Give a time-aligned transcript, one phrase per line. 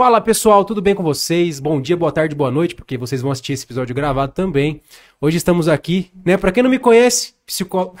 [0.00, 1.58] Fala pessoal, tudo bem com vocês?
[1.58, 4.80] Bom dia, boa tarde, boa noite, porque vocês vão assistir esse episódio gravado também.
[5.20, 6.36] Hoje estamos aqui, né?
[6.36, 7.96] Pra quem não me conhece, psicólogo.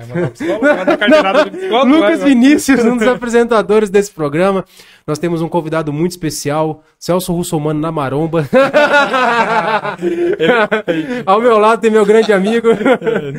[0.00, 3.90] Vai mandar o psicólogo, vai mandar carteirada do psicólogo, Lucas vai- Vinícius, um dos apresentadores
[3.90, 4.64] desse programa.
[5.06, 8.48] Nós temos um convidado muito especial, Celso Russomano na maromba.
[11.26, 12.68] Ao meu lado tem meu grande amigo.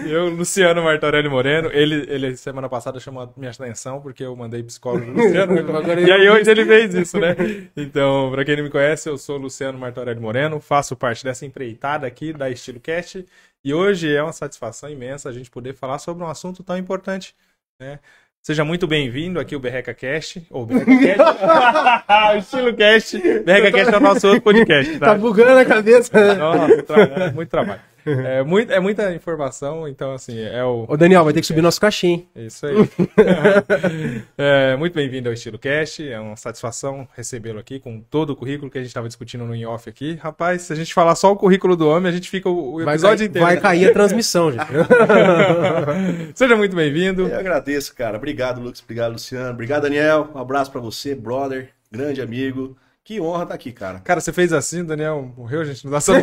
[0.07, 4.61] Eu, Luciano Martorelli Moreno, ele, ele semana passada chamou a minha atenção porque eu mandei
[4.63, 5.51] psicólogo Luciano.
[6.01, 7.35] E aí hoje ele fez isso, né?
[7.75, 12.05] Então, pra quem não me conhece, eu sou Luciano Martorelli Moreno, faço parte dessa empreitada
[12.07, 13.25] aqui da Estilo Cast
[13.63, 17.35] e hoje é uma satisfação imensa a gente poder falar sobre um assunto tão importante,
[17.79, 17.99] né?
[18.43, 23.93] Seja muito bem-vindo aqui o Berreca Cast, ou Berreca Cast, o Estilo Cast, Berreca Cast
[23.93, 26.35] é o nosso outro podcast, Tá bugando a cabeça.
[26.35, 27.81] Nossa, tra- muito trabalho.
[28.31, 30.85] É, muito, é muita informação, então assim, é o.
[30.87, 32.27] Ô Daniel, vai ter que subir nosso caixinha, hein?
[32.35, 32.75] É isso aí.
[34.37, 36.07] É, muito bem-vindo ao Estilo Cast.
[36.07, 39.55] É uma satisfação recebê-lo aqui com todo o currículo que a gente estava discutindo no
[39.55, 40.15] in-off aqui.
[40.21, 42.95] Rapaz, se a gente falar só o currículo do homem, a gente fica o Vai,
[42.95, 43.45] episódio cair, inteiro.
[43.47, 44.65] vai cair a transmissão, gente.
[46.35, 47.27] Seja muito bem-vindo.
[47.27, 48.17] Eu agradeço, cara.
[48.17, 48.81] Obrigado, Lucas.
[48.81, 49.51] Obrigado, Luciano.
[49.51, 50.29] Obrigado, Daniel.
[50.33, 52.75] Um abraço pra você, brother, grande amigo.
[53.03, 53.99] Que honra estar aqui, cara.
[53.99, 55.83] Cara, você fez assim, o Daniel morreu, gente.
[55.83, 56.13] Não dá só.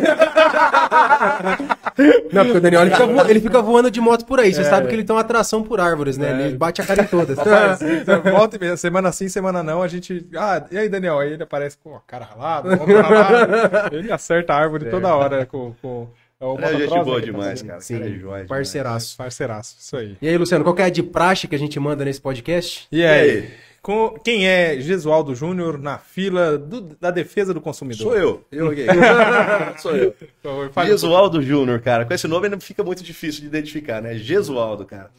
[2.31, 4.53] Não, porque o Daniel ele fica, vo- ele fica voando de moto por aí.
[4.53, 6.45] Você sabe que ele tem uma atração por árvores, né?
[6.47, 7.37] Ele bate a cara em todas.
[7.39, 10.25] Rapaz, então, volta e meia, semana sim, semana não, a gente.
[10.35, 11.19] Ah, e aí, Daniel?
[11.19, 13.49] Aí ele aparece com a cara ralada, ralado.
[13.95, 15.73] Ele acerta a árvore toda hora com.
[15.81, 16.07] com
[16.39, 17.81] é o É gente boa né, tá demais, cara.
[17.81, 18.47] Sim, Cara, é joia demais.
[18.47, 19.17] Parceiraço.
[19.17, 20.17] Parceiraço, isso aí.
[20.21, 22.87] E aí, Luciano, qual que é a de praxe que a gente manda nesse podcast?
[22.89, 23.49] E aí?
[23.81, 28.03] Com, quem é Gesualdo Júnior na fila do- da defesa do consumidor?
[28.03, 28.45] Sou eu.
[28.51, 28.85] Eu aqui.
[29.79, 30.13] Sou eu.
[30.43, 32.05] Favor, Gesualdo Júnior, cara.
[32.05, 34.15] Com esse nome ainda fica muito difícil de identificar, né?
[34.15, 35.11] Gesualdo, cara.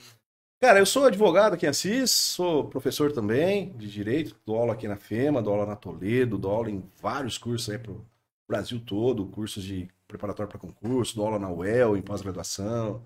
[0.63, 4.87] Cara, eu sou advogado aqui em Assis, sou professor também de direito, dou aula aqui
[4.87, 8.05] na FEMA, dou aula na Toledo, dou aula em vários cursos aí pro
[8.47, 13.01] Brasil todo, cursos de preparatório para concurso, dou aula na UEL, em pós-graduação.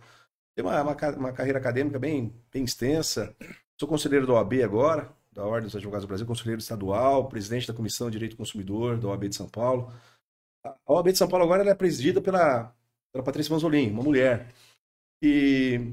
[0.57, 3.33] Tenho uma, uma, uma carreira acadêmica bem, bem extensa.
[3.79, 7.75] Sou conselheiro da OAB agora, da Ordem dos Advogados do Brasil, conselheiro estadual, presidente da
[7.75, 9.93] Comissão de Direito do Consumidor da OAB de São Paulo.
[10.65, 12.73] A OAB de São Paulo agora é presidida pela,
[13.13, 14.55] pela Patrícia Manzolin, uma mulher.
[15.21, 15.93] E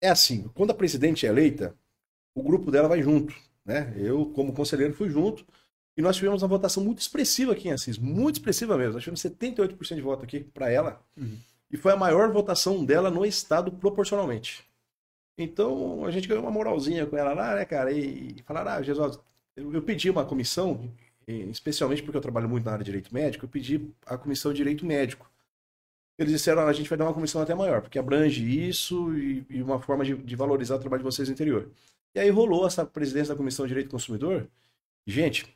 [0.00, 1.74] é assim, quando a presidente é eleita,
[2.34, 3.34] o grupo dela vai junto,
[3.64, 3.94] né?
[3.96, 5.46] Eu, como conselheiro, fui junto.
[5.96, 8.94] E nós tivemos uma votação muito expressiva aqui em Assis, muito expressiva mesmo.
[8.94, 11.00] Nós tivemos 78% de voto aqui para ela.
[11.70, 14.64] E foi a maior votação dela no estado proporcionalmente.
[15.36, 17.90] Então, a gente ganhou uma moralzinha com ela lá, né, cara?
[17.92, 19.18] E, e falaram, ah, Jesus,
[19.56, 20.90] eu, eu pedi uma comissão,
[21.26, 24.52] e especialmente porque eu trabalho muito na área de direito médico, eu pedi a comissão
[24.52, 25.30] de direito médico.
[26.18, 29.46] Eles disseram, "Ah, a gente vai dar uma comissão até maior, porque abrange isso e,
[29.50, 31.70] e uma forma de, de valorizar o trabalho de vocês no interior.
[32.14, 34.48] E aí rolou essa presidência da Comissão de Direito do Consumidor.
[35.06, 35.46] Gente,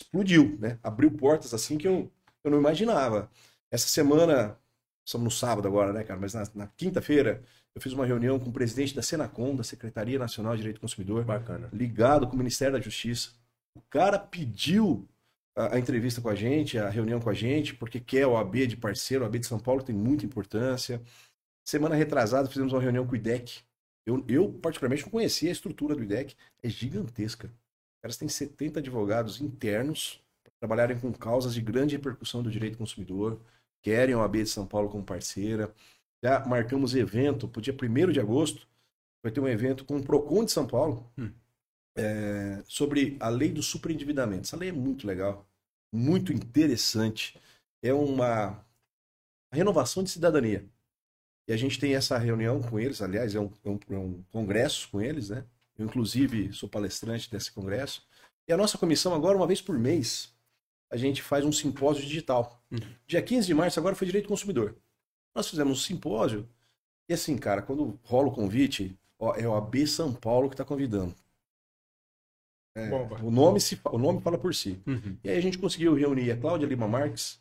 [0.00, 0.78] explodiu, né?
[0.82, 2.10] Abriu portas assim que eu,
[2.44, 3.30] eu não imaginava.
[3.70, 4.58] Essa semana,
[5.04, 6.20] estamos no sábado agora, né, cara?
[6.20, 7.42] Mas na, na quinta-feira,
[7.78, 10.80] eu fiz uma reunião com o presidente da Senacom, da Secretaria Nacional de Direito do
[10.80, 11.70] Consumidor, Bacana.
[11.72, 13.30] ligado com o Ministério da Justiça.
[13.74, 15.08] O cara pediu
[15.56, 18.66] a, a entrevista com a gente, a reunião com a gente, porque quer o AB
[18.66, 21.00] de parceiro, o AB de São Paulo tem muita importância.
[21.64, 23.60] Semana retrasada fizemos uma reunião com o IDEC.
[24.04, 26.34] Eu, eu, particularmente, não conhecia a estrutura do IDEC.
[26.60, 27.48] É gigantesca.
[28.02, 32.78] Caras têm 70 advogados internos para trabalharem com causas de grande repercussão do direito do
[32.78, 33.40] consumidor.
[33.82, 35.72] Querem a OAB de São Paulo como parceira.
[36.22, 38.66] Já marcamos evento para o dia 1 de agosto.
[39.22, 41.10] Vai ter um evento com o PROCON de São Paulo
[41.96, 44.42] é, sobre a lei do superendividamento.
[44.42, 45.46] Essa lei é muito legal,
[45.92, 47.38] muito interessante.
[47.82, 48.64] É uma
[49.52, 50.64] renovação de cidadania.
[51.48, 54.22] E a gente tem essa reunião com eles, aliás, é um, é um- é um
[54.30, 55.44] congresso com eles, né?
[55.78, 58.06] Eu, inclusive, sou palestrante desse congresso.
[58.46, 60.32] E a nossa comissão, agora, uma vez por mês,
[60.90, 62.62] a gente faz um simpósio digital.
[63.06, 64.76] Dia 15 de março, agora foi Direito do Consumidor.
[65.38, 66.48] Nós fizemos um simpósio,
[67.08, 70.64] e assim, cara, quando rola o convite, ó, é o AB São Paulo que está
[70.64, 71.14] convidando.
[72.76, 72.90] É,
[73.22, 74.80] o, nome se, o nome fala por si.
[74.86, 75.16] Uhum.
[75.24, 77.40] E aí a gente conseguiu reunir a Cláudia Lima Marques,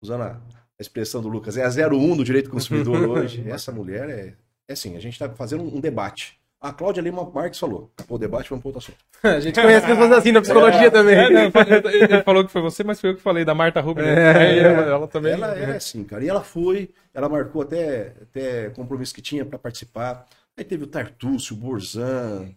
[0.00, 0.42] usando a
[0.78, 3.48] a expressão do Lucas, é a 01 do direito do consumidor hoje.
[3.48, 4.36] Essa mulher é,
[4.68, 6.38] é assim, a gente está fazendo um debate.
[6.62, 8.98] A Cláudia Lima Marques falou, acabou o debate, vamos para outro assunto.
[9.20, 11.16] A gente conhece pessoas assim na psicologia também.
[11.16, 14.04] É, não, ele falou que foi você, mas foi eu que falei da Marta Rubio.
[14.04, 14.36] É.
[14.36, 15.32] Aí ela, ela também.
[15.32, 16.24] Ela é assim, cara.
[16.24, 20.24] E ela foi, ela marcou até, até compromisso que tinha para participar.
[20.56, 22.54] Aí teve o Tartúcio, o Borzan,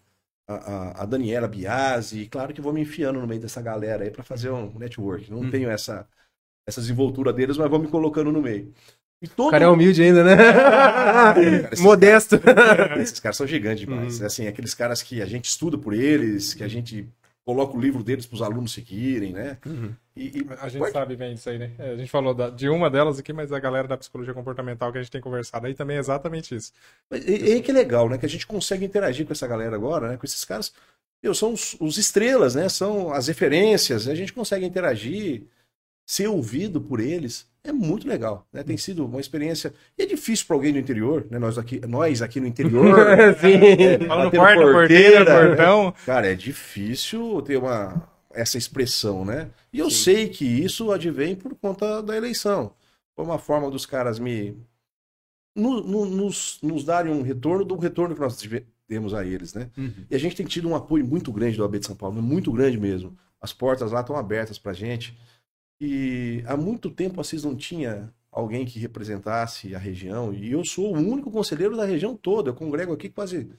[0.47, 2.21] a, a, a Daniela Biasi.
[2.21, 5.31] E claro que vou me enfiando no meio dessa galera aí para fazer um network.
[5.31, 6.07] Não tenho essa,
[6.67, 8.71] essa desenvoltura deles, mas vou me colocando no meio.
[9.21, 10.35] E todo O cara é humilde ainda, né?
[11.71, 12.39] esses Modesto.
[12.99, 14.21] Esses caras são gigantes demais.
[14.21, 17.07] Assim, aqueles caras que a gente estuda por eles, que a gente
[17.45, 19.57] coloca o livro deles para os alunos seguirem, né?
[20.15, 21.71] E, e A gente pode- sabe bem disso aí, né?
[21.77, 24.91] É, A gente falou da- de uma delas aqui, mas a galera da psicologia comportamental
[24.91, 26.71] que a gente tem conversado aí também é exatamente isso.
[27.09, 28.17] Mas E, e aí que é legal, né?
[28.17, 30.17] Que a gente consegue interagir com essa galera agora, né?
[30.17, 30.73] Com esses caras.
[31.23, 32.67] Meu, são os, os estrelas, né?
[32.67, 34.07] São as referências.
[34.07, 35.43] A gente consegue interagir,
[36.05, 37.47] ser ouvido por eles.
[37.67, 38.63] É muito legal, né?
[38.63, 39.73] Tem sido uma experiência.
[39.97, 41.39] E é difícil para alguém do interior, né?
[41.39, 42.95] Nós aqui, nós aqui no interior.
[43.41, 44.05] Sim.
[44.07, 45.47] Fala no quarto, porteira, né?
[45.47, 45.93] portão.
[46.05, 49.49] Cara, é difícil ter uma essa expressão, né?
[49.73, 52.71] E eu sei que isso advém por conta da eleição.
[53.15, 54.55] Foi uma forma dos caras me
[55.55, 58.37] no- no- nos, nos darem um retorno do retorno que nós
[58.87, 59.69] demos a eles, né?
[59.77, 59.91] Uhum.
[60.11, 62.51] E a gente tem tido um apoio muito grande do AB de São Paulo, muito
[62.51, 63.17] grande mesmo.
[63.41, 65.17] As portas lá estão abertas pra gente.
[65.79, 70.93] E há muito tempo vocês não tinha alguém que representasse a região, e eu sou
[70.93, 72.49] o único conselheiro da região toda.
[72.49, 73.49] Eu congrego aqui quase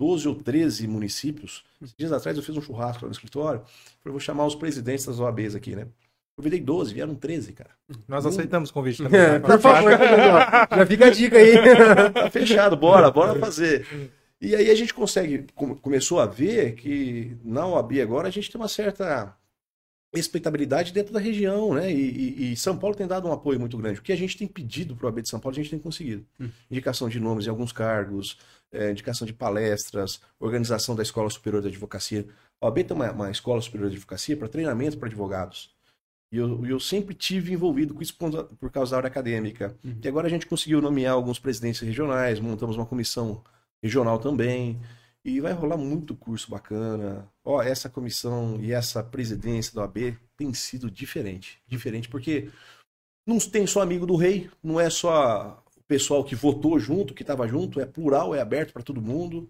[0.00, 1.64] 12 ou 13 municípios.
[1.80, 3.60] Esses dias atrás eu fiz um churrasco lá no escritório.
[4.00, 5.86] Falei, vou chamar os presidentes das OABs aqui, né?
[6.36, 7.70] Eu virei 12, vieram 13, cara.
[8.08, 8.28] Nós Hum.
[8.28, 9.20] aceitamos o convite também.
[9.20, 9.48] É, tá?
[9.48, 9.90] por favor,
[10.78, 11.54] já fica a dica aí.
[12.12, 13.86] Tá fechado, bora, bora fazer.
[14.40, 18.50] E aí a gente consegue, come- começou a ver que na OAB agora a gente
[18.50, 19.32] tem uma certa
[20.14, 21.92] respeitabilidade dentro da região, né?
[21.92, 21.96] E,
[22.48, 23.98] e- e São Paulo tem dado um apoio muito grande.
[24.00, 25.78] O que a gente tem pedido para o OAB de São Paulo, a gente tem
[25.78, 26.24] conseguido.
[26.70, 28.38] Indicação de nomes em alguns cargos,
[28.72, 32.26] eh, indicação de palestras, organização da Escola Superior de Advocacia.
[32.60, 35.74] A OAB tem uma, uma Escola Superior de Advocacia para treinamento para advogados.
[36.32, 39.76] E eu, eu sempre tive envolvido com isso por, causa da área acadêmica.
[40.02, 43.42] E agora a gente conseguiu nomear alguns presidentes regionais, montamos uma comissão
[43.82, 44.80] regional também.
[45.24, 47.26] E vai rolar muito curso bacana.
[47.42, 51.58] Ó, essa comissão e essa presidência do AB tem sido diferente.
[51.66, 52.50] Diferente porque
[53.26, 57.22] não tem só amigo do rei, não é só o pessoal que votou junto, que
[57.22, 59.48] estava junto, é plural, é aberto para todo mundo.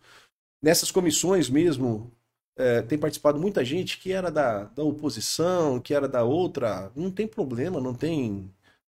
[0.62, 2.12] Nessas comissões mesmo,
[2.56, 6.92] é, tem participado muita gente que era da, da oposição, que era da outra.
[6.94, 8.48] Não tem problema, não tem.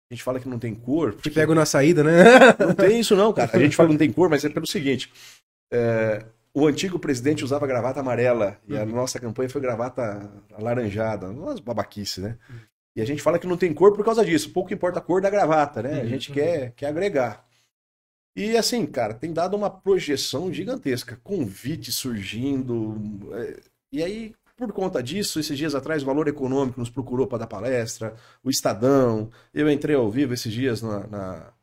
[0.09, 1.15] A gente fala que não tem cor.
[1.15, 2.23] Te pego na saída, né?
[2.59, 3.57] não tem isso não, cara.
[3.57, 5.11] A gente fala que não tem cor, mas é pelo seguinte.
[5.73, 6.23] é,
[6.55, 11.29] o antigo presidente usava gravata amarela e a nossa campanha foi gravata alaranjada.
[11.29, 12.37] Umas babaquice, né?
[12.95, 14.49] E a gente fala que não tem cor por causa disso.
[14.51, 15.99] Pouco importa a cor da gravata, né?
[15.99, 17.45] A gente quer, quer agregar.
[18.33, 21.19] E assim, cara, tem dado uma projeção gigantesca.
[21.21, 22.97] Convite surgindo.
[23.33, 23.59] é,
[23.91, 27.47] E aí, por conta disso, esses dias atrás, o Valor Econômico nos procurou para dar
[27.47, 29.29] palestra, o Estadão.
[29.53, 31.53] Eu entrei ao vivo esses dias na, na,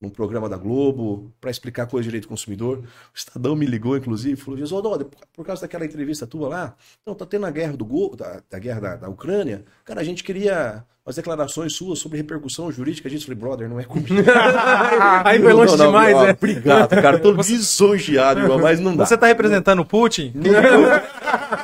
[0.00, 2.78] num programa da Globo para explicar coisa de direito do consumidor.
[2.78, 7.14] O Estadão me ligou, inclusive, e falou: Oswaldo, por causa daquela entrevista tua lá, então
[7.14, 9.64] tá tendo a guerra do Go, da, da guerra da, da Ucrânia.
[9.84, 13.30] Cara, a gente queria as declarações suas sobre repercussão jurídica disso.
[13.30, 14.12] Eu falei, brother, não é comigo.
[15.24, 16.30] Aí foi longe Não, não, demais, ó, né?
[16.32, 17.18] Obrigado, cara.
[17.20, 19.06] Tô lisonjeado, irmão, mas não dá.
[19.06, 20.32] Você tá representando o Putin?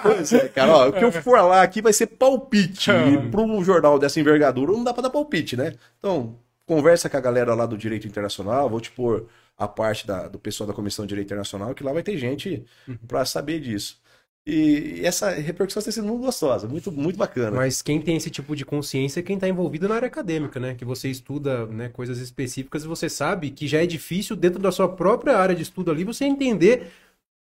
[0.01, 2.91] Pois é, cara, ó, o que eu for lá aqui vai ser palpite.
[3.03, 5.75] E para um jornal dessa envergadura não dá para dar palpite, né?
[5.99, 9.27] Então, conversa com a galera lá do Direito Internacional, vou te pôr
[9.57, 12.65] a parte da- do pessoal da Comissão de Direito Internacional, que lá vai ter gente
[13.07, 14.01] para saber disso.
[14.45, 17.57] E essa repercussão tem sido muito gostosa, muito, muito bacana.
[17.57, 20.75] Mas quem tem esse tipo de consciência é quem está envolvido na área acadêmica, né?
[20.75, 24.73] Que você estuda né, coisas específicas e você sabe que já é difícil, dentro da
[24.73, 26.91] sua própria área de estudo ali, você entender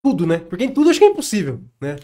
[0.03, 0.39] tudo, né?
[0.39, 1.95] Porque em tudo acho que é impossível, né?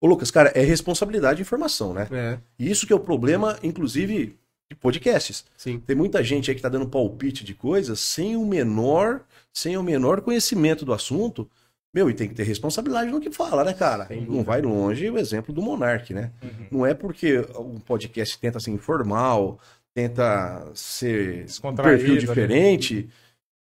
[0.00, 2.08] Ô, Lucas, cara, é responsabilidade de informação, né?
[2.10, 4.36] É, E isso que é o problema, inclusive,
[4.72, 5.44] de podcasts.
[5.56, 5.78] sim.
[5.78, 9.82] Tem muita gente aí que tá dando palpite de coisas sem o menor, sem o
[9.82, 11.48] menor conhecimento do assunto.
[11.94, 14.08] Meu, e tem que ter responsabilidade no que fala, né, cara?
[14.26, 16.32] Não vai longe o exemplo do Monark, né?
[16.70, 19.60] Não é porque um podcast tenta ser informal,
[19.94, 22.20] tenta ser um perfil né?
[22.20, 23.10] diferente,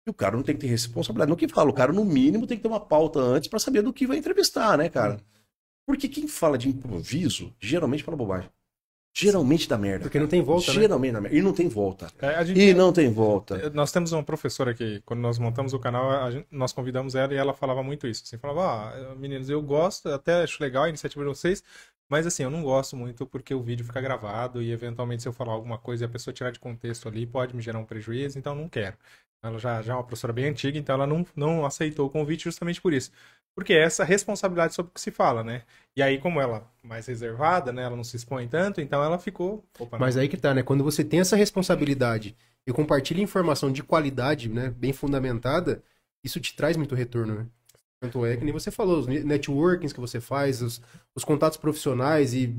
[0.05, 1.71] e o cara não tem que ter responsabilidade no que fala.
[1.71, 4.17] O cara, no mínimo, tem que ter uma pauta antes pra saber do que vai
[4.17, 5.21] entrevistar, né, cara?
[5.87, 8.51] Porque quem fala de improviso, geralmente fala bobagem.
[9.19, 10.03] Geralmente dá merda.
[10.05, 10.81] Porque não tem volta, né?
[10.81, 11.37] Geralmente dá merda.
[11.39, 12.07] E não tem volta.
[12.21, 13.71] É, a gente- E não tem volta.
[13.71, 17.33] Nós temos uma professora que, quando nós montamos o canal, a gente- nós convidamos ela
[17.33, 18.23] e ela falava muito isso.
[18.27, 21.65] Assim, falava, ah, meninos, eu gosto, até acho legal a iniciativa de vocês,
[22.11, 25.33] mas assim, eu não gosto muito porque o vídeo fica gravado e eventualmente se eu
[25.33, 28.39] falar alguma coisa e a pessoa tirar de contexto ali, pode me gerar um prejuízo,
[28.39, 28.97] então eu não quero.
[29.43, 32.45] Ela já, já é uma professora bem antiga, então ela não, não aceitou o convite
[32.45, 33.11] justamente por isso.
[33.55, 35.63] Porque é essa responsabilidade sobre o que se fala, né?
[35.97, 37.85] E aí, como ela é mais reservada, né?
[37.85, 39.65] Ela não se expõe tanto, então ela ficou.
[39.79, 40.63] Opa, Mas aí que tá, né?
[40.63, 44.75] Quando você tem essa responsabilidade e compartilha informação de qualidade, né?
[44.77, 45.83] Bem fundamentada,
[46.23, 47.47] isso te traz muito retorno, né?
[47.99, 50.83] Tanto é que nem você falou, os networkings que você faz, os,
[51.15, 52.55] os contatos profissionais e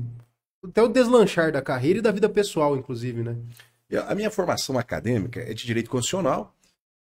[0.64, 3.36] até o deslanchar da carreira e da vida pessoal, inclusive, né?
[4.08, 6.54] A minha formação acadêmica é de direito constitucional.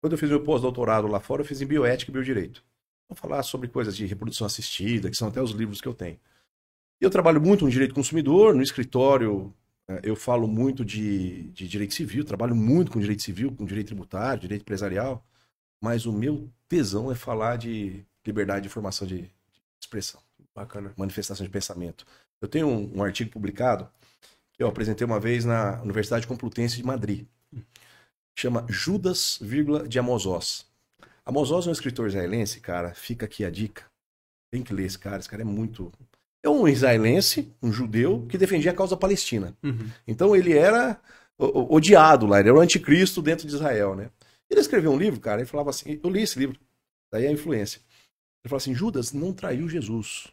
[0.07, 2.63] Quando eu fiz meu pós-doutorado lá fora, eu fiz em bioética e biodireito.
[3.09, 6.17] Vou falar sobre coisas de reprodução assistida, que são até os livros que eu tenho.
[7.01, 9.53] Eu trabalho muito no direito consumidor, no escritório
[9.89, 13.89] É, Eu falo muito de, de direito civil, trabalho muito com direito civil, com direito
[13.89, 15.27] tributário, direito empresarial,
[15.83, 19.31] mas o meu tesão é falar de liberdade de informação de, de
[19.81, 20.21] expressão,
[20.55, 20.93] Bacana.
[20.97, 22.07] manifestação de pensamento.
[22.41, 23.89] Eu tenho um, um artigo publicado
[24.53, 27.27] que eu apresentei uma vez na Universidade Complutense de Madrid.
[28.39, 30.67] Chama Judas, vírgula, de Amós.
[31.25, 32.95] Amós é um escritor israelense, cara.
[32.95, 33.85] Fica aqui a dica.
[34.51, 35.19] Tem que ler esse cara.
[35.19, 35.91] Esse cara é muito.
[36.43, 39.57] É um israelense, um judeu, que defendia a causa palestina.
[39.63, 39.91] Uhum.
[40.07, 41.01] Então ele era
[41.39, 44.11] odiado lá, ele era o anticristo dentro de Israel, né?
[44.49, 46.59] Ele escreveu um livro, cara, ele falava assim, eu li esse livro,
[47.11, 47.81] daí a influência.
[48.43, 50.29] Ele falava assim, Judas não traiu Jesus.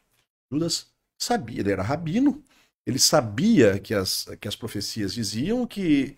[0.51, 2.43] Judas sabia, ele era rabino,
[2.85, 6.17] ele sabia que as, que as profecias diziam que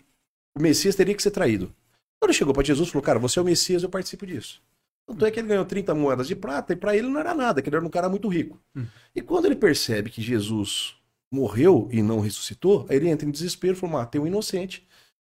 [0.56, 1.72] o Messias teria que ser traído.
[2.18, 4.62] Quando ele chegou para Jesus falou, cara, você é o Messias, eu participo disso.
[5.06, 7.62] Tanto é que ele ganhou 30 moedas de prata e para ele não era nada,
[7.62, 8.58] que ele era um cara muito rico.
[8.74, 8.86] Hum.
[9.14, 10.96] E quando ele percebe que Jesus
[11.30, 14.86] morreu e não ressuscitou, aí ele entra em desespero fala, matei um inocente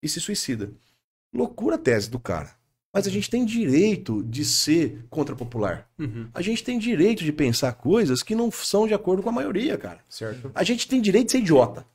[0.02, 0.72] e se suicida.
[1.34, 2.58] Loucura a tese do cara.
[2.92, 5.88] Mas a gente tem direito de ser contrapopular.
[6.00, 6.28] Uhum.
[6.34, 9.78] A gente tem direito de pensar coisas que não são de acordo com a maioria,
[9.78, 10.00] cara.
[10.10, 10.50] Certo.
[10.56, 11.86] A gente tem direito de ser idiota.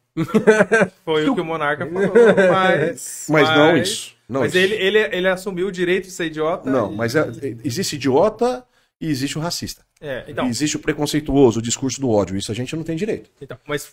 [1.04, 2.10] Foi o que o Monarca falou,
[2.52, 3.26] mas...
[3.28, 4.14] Mas não isso.
[4.28, 4.64] Não mas isso.
[4.64, 6.70] ele, ele, ele assumiu o direito de ser idiota.
[6.70, 7.26] Não, e- mas é-
[7.64, 8.64] existe idiota
[9.00, 9.84] e existe o racista.
[10.00, 12.36] É, então, existe o preconceituoso, o discurso do ódio.
[12.36, 13.30] Isso a gente não tem direito.
[13.40, 13.86] então, mas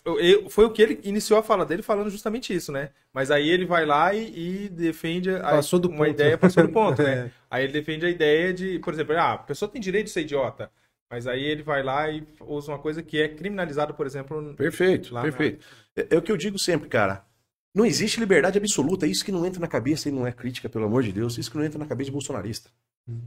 [0.50, 2.90] foi- o que ele iniciou a fala dele falando justamente isso, né?
[3.14, 6.10] Mas aí ele vai lá e, e defende a, Passou do uma ponto.
[6.10, 7.32] ideia, passou do ponto, né?
[7.38, 7.42] É.
[7.50, 10.22] Aí ele defende a ideia de, por exemplo, ah, a pessoa tem direito de ser
[10.22, 10.70] idiota,
[11.10, 15.14] mas aí ele vai lá e usa uma coisa que é criminalizada, por exemplo, Perfeito,
[15.14, 15.66] Lá perfeito.
[15.98, 17.26] É, é o que eu digo sempre, cara.
[17.74, 19.08] Não existe liberdade absoluta.
[19.08, 21.38] Isso que não entra na cabeça e não é crítica, pelo amor de Deus.
[21.38, 22.70] Isso que não entra na cabeça de bolsonarista.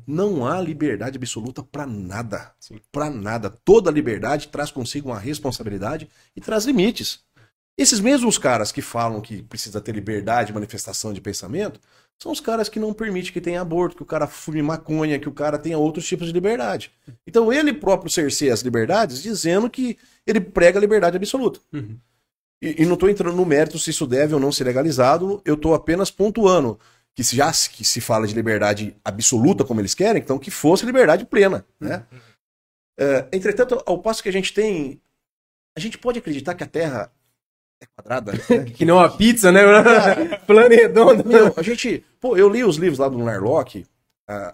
[0.06, 2.52] Não há liberdade absoluta pra nada.
[2.92, 3.50] Pra nada.
[3.50, 7.25] Toda liberdade traz consigo uma responsabilidade e traz limites.
[7.76, 11.80] Esses mesmos caras que falam que precisa ter liberdade de manifestação de pensamento
[12.23, 15.28] são os caras que não permitem que tenha aborto, que o cara fume maconha, que
[15.28, 16.92] o cara tenha outros tipos de liberdade.
[17.26, 21.59] Então ele próprio cerceia as liberdades dizendo que ele prega a liberdade absoluta.
[21.73, 21.99] Uhum.
[22.66, 25.54] E, e não estou entrando no mérito se isso deve ou não ser legalizado, eu
[25.54, 26.78] estou apenas pontuando
[27.14, 30.50] que se já se- que se fala de liberdade absoluta como eles querem, então que
[30.50, 32.04] fosse liberdade plena, né?
[32.99, 35.00] É, entretanto, ao passo que a gente tem,
[35.76, 37.12] a gente pode acreditar que a Terra
[37.83, 38.38] é quadrada, né?
[38.75, 39.61] Que não a pizza, né?
[40.47, 41.28] Plano redondo.
[41.28, 43.85] Meu, a gente, pô, eu li os livros lá do Narlock,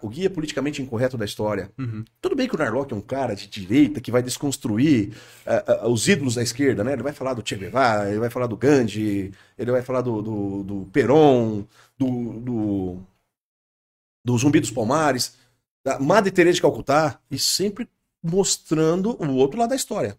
[0.01, 1.71] o guia politicamente incorreto da história.
[1.77, 2.03] Uhum.
[2.21, 5.13] Tudo bem que o Narlock é um cara de direita que vai desconstruir
[5.87, 6.93] os ídolos da esquerda, né?
[6.93, 10.21] Ele vai falar do Che Guevara, ele vai falar do Gandhi, ele vai falar do,
[10.21, 11.63] do, do Perón,
[11.97, 12.99] do, do,
[14.25, 15.35] do Zumbi dos Palmares,
[15.83, 17.87] da Madre Teresa de Calcutá, e sempre
[18.21, 20.17] mostrando o outro lado da história.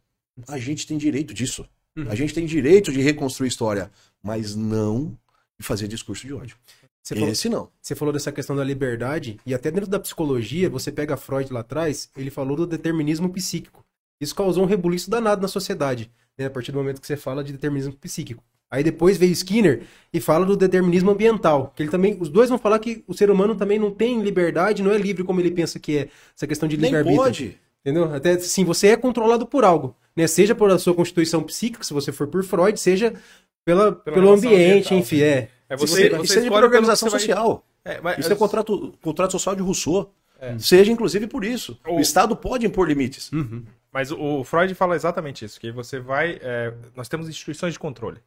[0.49, 1.69] A gente tem direito disso.
[1.97, 2.11] Uhum.
[2.11, 3.91] A gente tem direito de reconstruir história,
[4.23, 5.17] mas não
[5.59, 6.57] de fazer discurso de ódio.
[7.03, 7.69] Você falou, Esse não.
[7.81, 11.61] você falou dessa questão da liberdade, e até dentro da psicologia, você pega Freud lá
[11.61, 13.85] atrás, ele falou do determinismo psíquico.
[14.21, 17.43] Isso causou um rebuliço danado na sociedade, né, a partir do momento que você fala
[17.43, 18.43] de determinismo psíquico.
[18.71, 19.83] Aí depois veio Skinner
[20.15, 23.31] e fala do determinismo ambiental, que ele também, os dois vão falar que o ser
[23.31, 26.69] humano também não tem liberdade, não é livre como ele pensa que é, essa questão
[26.69, 27.23] de Nem livre-arbítrio.
[27.23, 27.59] pode.
[27.85, 28.15] Entendeu?
[28.15, 30.27] Até assim, você é controlado por algo, né?
[30.29, 33.13] Seja por a sua constituição psíquica, se você for por Freud, seja
[33.65, 35.49] pela, pelo relação ambiente, ambiental, enfim, é.
[35.73, 37.65] É Isso você, é- você isso é de você vai- social.
[37.85, 40.13] É, mas- Isso é contrato, contrato social de Rousseau.
[40.41, 40.59] É.
[40.59, 41.79] Seja inclusive por isso.
[41.87, 43.31] O- O Estado pode impor limites.
[43.33, 43.65] Uhum.
[43.93, 46.39] Mas o, o Freud fala exatamente isso, que você vai...
[46.43, 48.19] é, nós temos instituições de controle.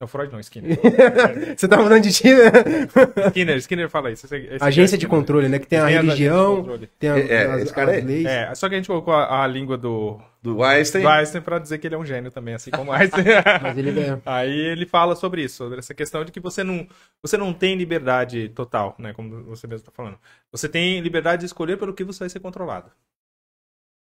[0.00, 0.78] Não, Freud não, Skinner.
[1.58, 2.52] Você tá falando de ti, né?
[3.30, 4.26] Skinner, Skinner fala isso.
[4.26, 5.20] Esse- esse Agência é de Skinner.
[5.20, 5.58] controle, né?
[5.58, 8.24] Que tem a Tem religião, tem a, É, é, as, esse cara as é- leis.
[8.26, 11.02] É, só que a gente colocou a, a língua do, Do Einstein.
[11.02, 13.24] do Einstein pra dizer que ele é um gênio também, assim como Einstein.
[13.60, 14.20] Mas ele é.
[14.24, 16.86] Aí ele fala sobre isso, sobre essa questão de que você não,
[17.20, 19.12] você não tem liberdade total, né?
[19.12, 20.18] Como você mesmo está falando.
[20.52, 22.90] Você tem liberdade de escolher pelo que você vai ser controlado.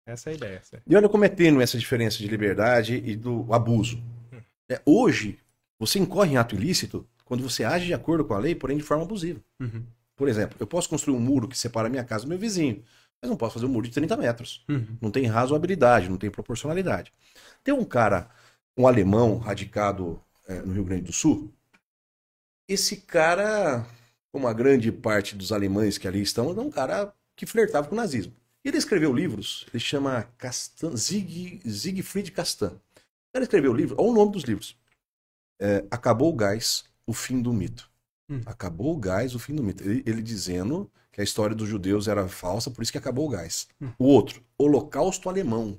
[0.06, 0.62] Essa é a ideia.
[0.62, 0.82] certo?
[0.86, 4.02] E olha como é tênue essa diferença de liberdade e do abuso.
[4.68, 5.38] É, hoje,
[5.78, 8.82] você incorre em ato ilícito quando você age de acordo com a lei, porém de
[8.82, 9.40] forma abusiva.
[9.60, 9.84] Uhum.
[10.16, 12.82] Por exemplo, eu posso construir um muro que separa a minha casa do meu vizinho,
[13.20, 14.64] mas não posso fazer um muro de 30 metros.
[14.68, 14.96] Uhum.
[15.00, 17.12] Não tem razoabilidade, não tem proporcionalidade.
[17.62, 18.30] Tem um cara,
[18.76, 21.52] um alemão radicado eh, no Rio Grande do Sul.
[22.66, 23.86] Esse cara,
[24.32, 27.94] como a grande parte dos alemães que ali estão, é um cara que flertava com
[27.94, 28.34] o nazismo.
[28.64, 32.72] E ele escreveu livros, ele chama Castan, Sieg, Siegfried Castan.
[33.34, 34.76] Ele escreveu livro, olha o nome dos livros.
[35.60, 37.90] É, Acabou o gás, o fim do mito.
[38.28, 38.40] Hum.
[38.46, 39.82] Acabou o gás, o fim do mito.
[39.82, 43.30] Ele, ele dizendo que a história dos judeus era falsa, por isso que acabou o
[43.30, 43.68] gás.
[43.80, 43.90] Hum.
[43.98, 45.78] O outro, Holocausto Alemão.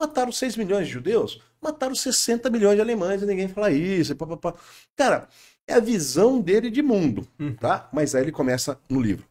[0.00, 1.40] Mataram 6 milhões de judeus?
[1.60, 4.16] Mataram 60 milhões de alemães e ninguém fala isso.
[4.16, 4.54] Pá, pá, pá.
[4.94, 5.28] Cara,
[5.66, 7.54] é a visão dele de mundo, Hum.
[7.54, 7.88] tá?
[7.92, 9.26] Mas aí ele começa no livro.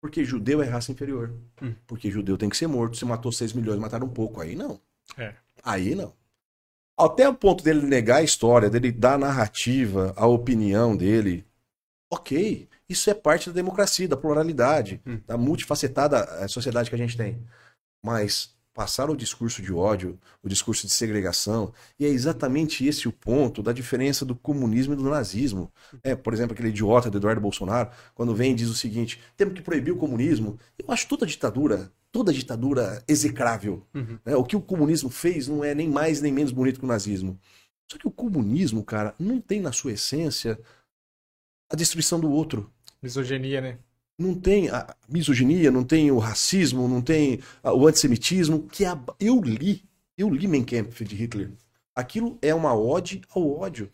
[0.00, 1.32] Porque judeu é raça inferior.
[1.60, 1.74] Hum.
[1.86, 2.96] Porque judeu tem que ser morto.
[2.96, 4.40] Você matou 6 milhões, mataram um pouco.
[4.40, 4.80] Aí não.
[5.16, 5.34] É.
[5.62, 6.12] Aí não.
[6.98, 11.44] Até o ponto dele negar a história, dele dar a narrativa, a opinião dele.
[12.10, 15.20] Ok, isso é parte da democracia, da pluralidade, Hum.
[15.26, 17.42] da multifacetada eh, sociedade que a gente tem.
[18.04, 23.12] Mas passar o discurso de ódio, o discurso de segregação, e é exatamente esse o
[23.12, 25.70] ponto da diferença do comunismo e do nazismo.
[26.02, 29.52] É, por exemplo, aquele idiota do Eduardo Bolsonaro, quando vem e diz o seguinte: temos
[29.54, 30.58] que proibir o comunismo.
[30.78, 33.86] Eu acho toda ditadura, toda ditadura execrável.
[33.94, 34.18] Uhum.
[34.24, 34.36] né?
[34.36, 37.38] O que o comunismo fez não é nem mais nem menos bonito que o nazismo.
[37.90, 40.58] Só que o comunismo, cara, não tem na sua essência
[41.70, 42.72] a destruição do outro.
[43.02, 43.78] Misoginia, né?
[44.18, 48.98] Não tem a misoginia, não tem o racismo, não tem o antissemitismo, que é a...
[49.18, 49.82] eu li,
[50.16, 51.50] eu li Mein Kampf de Hitler.
[51.94, 53.90] Aquilo é uma ode ao ódio.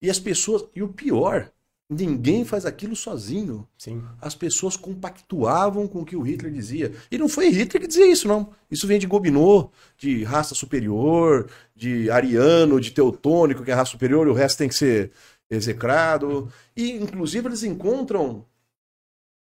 [0.00, 1.50] E as pessoas, e o pior,
[1.88, 3.66] ninguém faz aquilo sozinho.
[3.78, 4.02] Sim.
[4.20, 6.92] As pessoas compactuavam com o que o Hitler dizia.
[7.10, 8.50] E não foi Hitler que dizia isso, não.
[8.70, 14.26] Isso vem de Gobineau, de raça superior, de ariano, de teutônico, que é raça superior,
[14.26, 15.10] e o resto tem que ser
[15.50, 16.50] execrado.
[16.76, 18.44] E, inclusive, eles encontram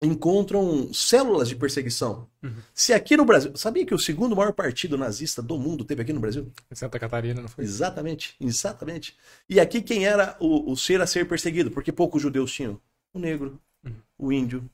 [0.01, 2.27] encontram células de perseguição.
[2.43, 2.53] Uhum.
[2.73, 3.55] Se aqui no Brasil...
[3.55, 6.51] Sabia que o segundo maior partido nazista do mundo teve aqui no Brasil?
[6.69, 7.63] Em Santa Catarina, não foi?
[7.63, 9.15] Exatamente, exatamente.
[9.47, 11.71] E aqui quem era o, o ser a ser perseguido?
[11.71, 12.79] Porque poucos judeus tinham.
[13.13, 13.93] O negro, Uhum.
[14.17, 14.69] o índio,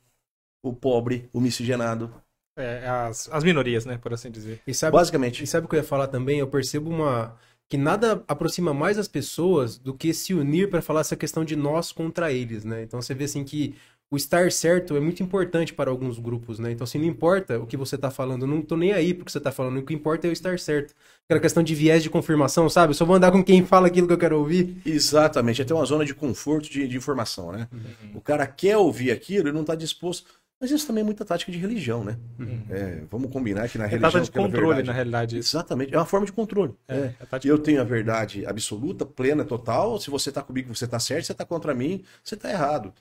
[0.63, 2.11] o pobre, o miscigenado.
[2.57, 3.97] É, as, as minorias, né?
[3.97, 4.61] Por assim dizer.
[4.65, 5.43] E sabe, Basicamente.
[5.43, 6.39] e sabe o que eu ia falar também?
[6.39, 7.35] Eu percebo uma
[7.69, 11.55] que nada aproxima mais as pessoas do que se unir para falar essa questão de
[11.55, 12.81] nós contra eles, né?
[12.81, 13.75] Então você vê assim que
[14.11, 16.71] o estar certo é muito importante para alguns grupos, né?
[16.71, 19.31] Então, assim, não importa o que você tá falando, eu não tô nem aí porque
[19.31, 20.95] você tá falando, o que importa é eu estar certo.
[21.25, 22.89] Aquela questão de viés de confirmação, sabe?
[22.89, 24.81] Eu só vou andar com quem fala aquilo que eu quero ouvir.
[24.83, 25.61] Exatamente.
[25.61, 27.67] É ter uma zona de conforto de, de informação, né?
[27.71, 28.11] Uhum.
[28.15, 30.38] O cara quer ouvir aquilo e não está disposto.
[30.61, 32.17] Mas isso também é muita tática de religião, né?
[32.37, 32.65] Uhum.
[32.69, 34.11] É, vamos combinar que na É religião.
[34.11, 35.37] tática de pela controle, verdade- na realidade.
[35.37, 35.55] Isso.
[35.55, 35.93] Exatamente.
[35.93, 36.73] É uma forma de controle.
[36.87, 37.15] É, É.
[37.21, 39.97] é Eu tenho a verdade absoluta, plena, total.
[39.99, 41.21] Se você está comigo, você está certo.
[41.21, 42.93] Se você está contra mim, você está errado.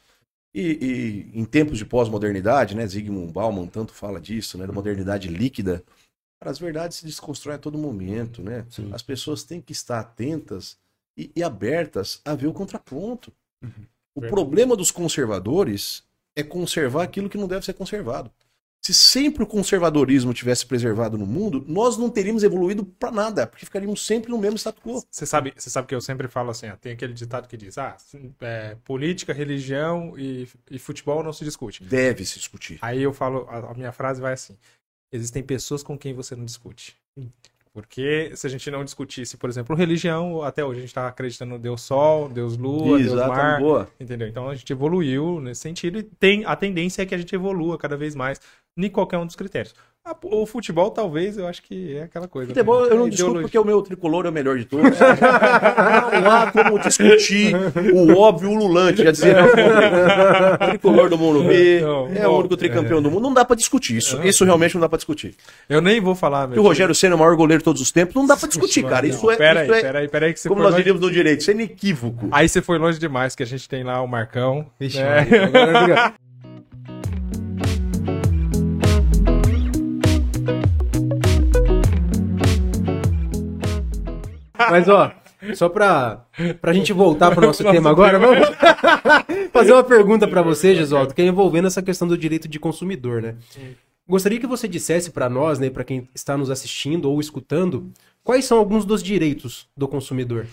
[0.54, 2.86] E, e em tempos de pós-modernidade, né?
[2.86, 4.64] Zygmunt Bauman tanto fala disso, né?
[4.66, 5.82] Da modernidade líquida.
[6.40, 8.64] As verdades se desconstroem a todo momento, né?
[8.70, 8.90] Sim.
[8.92, 10.78] As pessoas têm que estar atentas
[11.16, 13.32] e, e abertas a ver o contraponto.
[14.14, 14.32] O Verdade.
[14.32, 16.04] problema dos conservadores
[16.38, 18.30] é conservar aquilo que não deve ser conservado.
[18.80, 23.66] Se sempre o conservadorismo tivesse preservado no mundo, nós não teríamos evoluído para nada, porque
[23.66, 25.04] ficaríamos sempre no mesmo status quo.
[25.10, 27.76] Você sabe, você sabe que eu sempre falo assim, ó, tem aquele ditado que diz,
[27.76, 27.96] ah,
[28.40, 31.82] é, política, religião e, e futebol não se discute.
[31.82, 32.78] Deve se discutir.
[32.80, 34.56] Aí eu falo, a, a minha frase vai assim,
[35.10, 36.96] existem pessoas com quem você não discute.
[37.72, 41.52] Porque se a gente não discutisse, por exemplo, religião, até hoje a gente está acreditando
[41.54, 43.88] no Deus Sol, Deus Lua, Deus Mar, boa.
[43.98, 44.28] entendeu?
[44.28, 47.78] Então a gente evoluiu nesse sentido e tem, a tendência é que a gente evolua
[47.78, 48.40] cada vez mais
[48.76, 49.74] em qualquer um dos critérios.
[50.08, 52.48] A- o futebol, talvez, eu acho que é aquela coisa.
[52.48, 52.88] Futebol, né?
[52.92, 54.98] eu não É discuto porque o meu tricolor é o melhor de todos.
[54.98, 57.54] não há como discutir
[57.94, 60.68] o óbvio ululante, já dizia Nelson Rodrigues.
[60.70, 63.22] tricolor do mundo B, Não, é o bom, único tricampeão do mundo.
[63.22, 64.18] Não dá pra discutir isso.
[64.22, 65.34] Isso realmente não dá pra discutir.
[65.68, 66.62] Eu nem vou falar, meu Que o.
[66.62, 69.06] Rogério Senna é o maior goleiro de todos os tempos, não dá pra discutir, cara.
[69.06, 69.42] Isso Não, é, isso
[69.74, 70.82] é pera aí, pera aí que você como nós longe...
[70.84, 72.28] diríamos no direito, isso é inequívoco.
[72.30, 74.66] Aí você foi longe demais, que a gente tem lá o Marcão.
[74.80, 75.26] Vixe, né?
[84.58, 85.12] Mas ó,
[85.54, 86.26] só pra,
[86.60, 88.48] pra gente voltar pro nosso Nosso tema agora, vamos
[89.52, 93.22] fazer uma pergunta pra você, Gesualdo, que é envolvendo essa questão do direito de consumidor,
[93.22, 93.36] né?
[94.06, 97.92] Gostaria que você dissesse pra nós, né, para quem está nos assistindo ou escutando,
[98.24, 100.46] quais são alguns dos direitos do consumidor?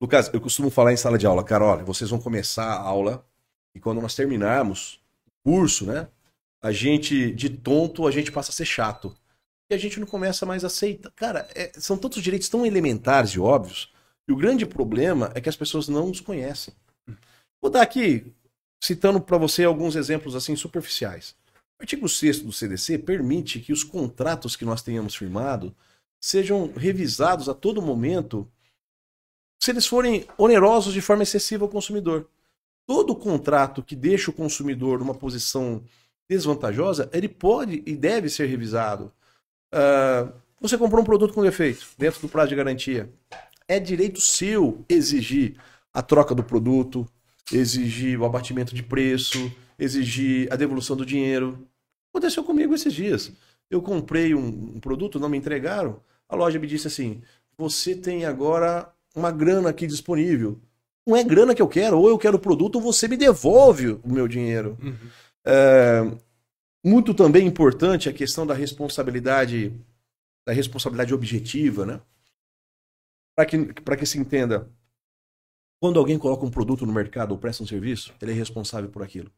[0.00, 3.24] Lucas, eu costumo falar em sala de aula, cara, olha, vocês vão começar a aula
[3.74, 6.08] e quando nós terminarmos o curso, né,
[6.62, 9.14] a gente, de tonto, a gente passa a ser chato.
[9.70, 11.12] E a gente não começa mais a aceitar.
[11.12, 13.92] Cara, é- são tantos direitos tão elementares e óbvios,
[14.28, 16.74] e o grande problema é que as pessoas não os conhecem.
[17.62, 18.32] Vou dar aqui,
[18.82, 21.36] citando para você alguns exemplos assim superficiais.
[21.78, 25.74] O artigo 6 do CDC permite que os contratos que nós tenhamos firmado
[26.20, 28.50] sejam revisados a todo momento
[29.62, 32.28] se eles forem onerosos de forma excessiva ao consumidor.
[32.86, 35.82] Todo contrato que deixa o consumidor numa posição
[36.28, 39.12] desvantajosa, ele pode e deve ser revisado.
[39.72, 43.10] Ah, você comprou um produto com defeito, dentro do prazo de garantia.
[43.66, 45.56] É direito seu exigir
[45.92, 47.06] a troca do produto,
[47.52, 51.66] exigir o abatimento de preço, exigir a devolução do dinheiro.
[52.12, 53.32] Aconteceu comigo esses dias.
[53.70, 56.00] Eu comprei um, um produto, não me entregaram.
[56.28, 57.22] A loja me disse assim:
[57.56, 60.58] você tem agora uma grana aqui disponível.
[61.06, 63.98] Não é grana que eu quero, ou eu quero o produto, ou você me devolve
[64.02, 64.76] o meu dinheiro.
[64.82, 64.94] Uhum.
[65.44, 66.12] É,
[66.84, 69.72] muito também importante a questão da responsabilidade,
[70.46, 72.00] da responsabilidade objetiva, né?
[73.36, 74.70] Para que, para que se entenda,
[75.80, 79.02] quando alguém coloca um produto no mercado ou presta um serviço, ele é responsável por
[79.02, 79.30] aquilo.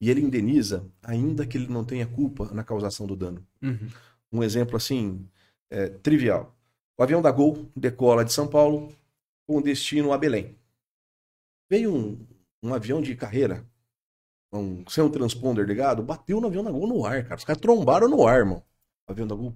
[0.00, 3.46] E ele indeniza, ainda que ele não tenha culpa na causação do dano.
[3.62, 3.88] Uhum.
[4.30, 5.26] Um exemplo assim,
[5.70, 6.54] é, trivial.
[6.98, 8.94] O avião da Gol decola de São Paulo
[9.46, 10.54] com destino a Belém.
[11.70, 12.26] Veio um,
[12.62, 13.64] um avião de carreira,
[14.52, 17.36] um, sem um transponder ligado, bateu no avião da Gol no ar, cara.
[17.36, 18.62] Os caras trombaram no ar, irmão.
[19.08, 19.54] O avião da Gol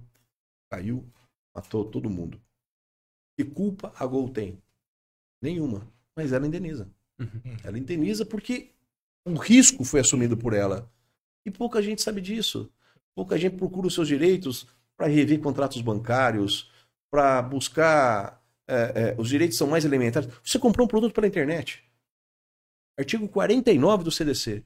[0.69, 1.05] caiu,
[1.53, 2.41] matou todo mundo.
[3.37, 4.61] Que culpa a Gol tem?
[5.41, 5.87] Nenhuma.
[6.15, 6.89] Mas ela indeniza.
[7.19, 7.57] Uhum.
[7.63, 8.71] Ela indeniza porque
[9.25, 10.91] o risco foi assumido por ela.
[11.45, 12.71] E pouca gente sabe disso.
[13.15, 16.71] Pouca gente procura os seus direitos para rever contratos bancários,
[17.09, 18.41] para buscar.
[18.67, 20.29] é, é, os direitos são mais elementares.
[20.43, 21.83] Você comprou um produto pela internet.
[22.97, 24.63] Artigo 49 do CDC.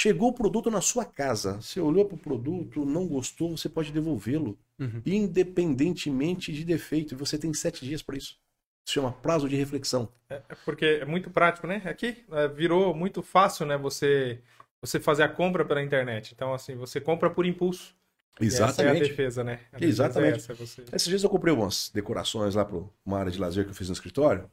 [0.00, 1.60] Chegou o produto na sua casa.
[1.60, 4.56] Você olhou para o produto, não gostou, você pode devolvê-lo.
[4.78, 5.02] Uhum.
[5.04, 7.14] Independentemente de defeito.
[7.14, 8.38] E você tem sete dias para isso.
[8.86, 10.08] Se chama prazo de reflexão.
[10.30, 11.82] É, é porque é muito prático, né?
[11.84, 13.76] Aqui é, virou muito fácil, né?
[13.76, 14.40] Você,
[14.80, 16.32] você fazer a compra pela internet.
[16.32, 17.92] Então, assim, você compra por impulso.
[18.40, 19.08] E Essa é a Exatamente.
[19.08, 19.60] defesa, né?
[19.72, 20.34] A defesa Exatamente.
[20.34, 20.84] É essa, você...
[20.92, 23.88] Esses dias eu comprei umas decorações lá para uma área de lazer que eu fiz
[23.88, 24.48] no escritório.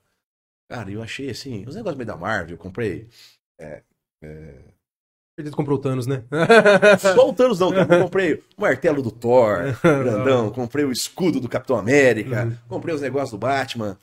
[0.67, 3.07] Cara, eu achei assim, os negócios meio da Marvel, eu comprei.
[5.37, 6.23] Ele comprou o Thanos, né?
[6.99, 7.95] Só o Thanos não, cara.
[7.97, 12.57] Eu comprei o martelo do Thor, grandão, comprei o escudo do Capitão América, Uhum.
[12.69, 13.97] comprei os negócios do Batman.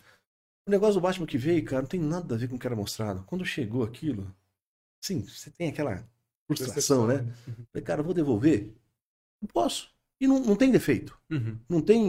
[0.68, 2.66] O negócio do Batman que veio, cara, não tem nada a ver com o que
[2.66, 3.24] era mostrado.
[3.26, 4.26] Quando chegou aquilo,
[5.02, 6.04] sim, você tem aquela
[6.46, 7.24] frustração, né?
[7.72, 8.70] Falei, cara, eu vou devolver?
[9.40, 9.88] Não posso.
[10.20, 11.18] E não, não tem defeito.
[11.30, 11.56] Uhum.
[11.68, 12.04] não tem.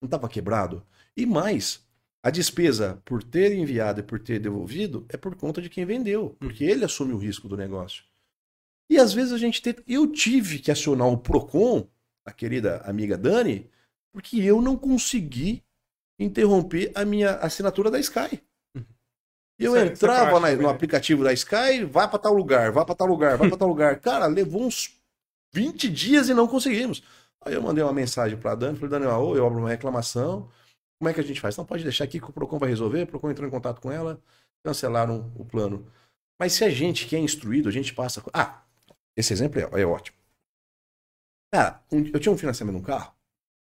[0.00, 0.84] não estava quebrado.
[1.16, 1.82] E mais,
[2.22, 6.36] a despesa por ter enviado e por ter devolvido é por conta de quem vendeu,
[6.38, 8.04] porque ele assume o risco do negócio.
[8.90, 9.76] E às vezes a gente tem.
[9.86, 11.86] Eu tive que acionar o PROCON,
[12.26, 13.70] a querida amiga Dani,
[14.12, 15.62] porque eu não consegui
[16.18, 18.42] interromper a minha assinatura da Sky.
[19.58, 22.84] Eu Isso é- é entrava na- no aplicativo da Sky, vai para tal lugar, vai
[22.84, 23.98] para tal lugar, vai para tal lugar.
[24.00, 24.98] Cara, levou uns
[25.54, 27.02] 20 dias e não conseguimos.
[27.42, 30.48] Aí eu mandei uma mensagem pra Dani, falei, Daniel, ou eu abro uma reclamação,
[30.98, 31.56] como é que a gente faz?
[31.56, 33.90] Não, pode deixar aqui que o Procon vai resolver, o Procon entrou em contato com
[33.92, 34.20] ela,
[34.64, 35.86] cancelaram o plano.
[36.38, 38.22] Mas se a gente que é instruído, a gente passa...
[38.32, 38.62] Ah,
[39.16, 40.16] esse exemplo é, é ótimo.
[41.52, 43.14] Cara, um- eu tinha um financiamento num carro,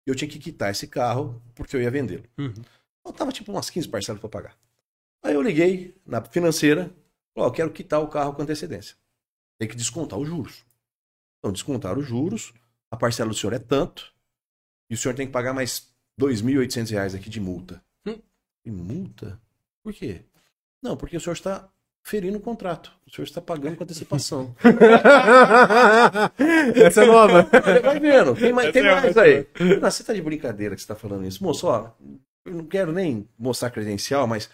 [0.07, 2.25] e eu tinha que quitar esse carro porque eu ia vendê-lo.
[2.39, 2.55] Uhum.
[3.03, 4.59] Faltava tipo umas 15 parcelas pra pagar.
[5.23, 6.95] Aí eu liguei na financeira,
[7.35, 8.97] falei, eu quero quitar o carro com antecedência.
[9.59, 10.65] Tem que descontar os juros.
[11.39, 12.53] Então, descontar os juros,
[12.91, 14.15] a parcela do senhor é tanto,
[14.91, 17.83] e o senhor tem que pagar mais 2.800 reais aqui de multa.
[18.07, 18.21] Hum.
[18.65, 19.41] E multa?
[19.83, 20.25] Por quê?
[20.83, 21.69] Não, porque o senhor está
[22.09, 22.91] ferindo o contrato.
[23.07, 24.55] O senhor está pagando com antecipação.
[26.75, 27.43] Essa é nova.
[27.83, 29.47] Vai vendo, tem mais, tem é mais aí.
[29.81, 31.45] Não, você tá de brincadeira que você tá falando isso.
[31.45, 31.91] Moço, ó,
[32.47, 34.49] eu não quero nem mostrar credencial, mas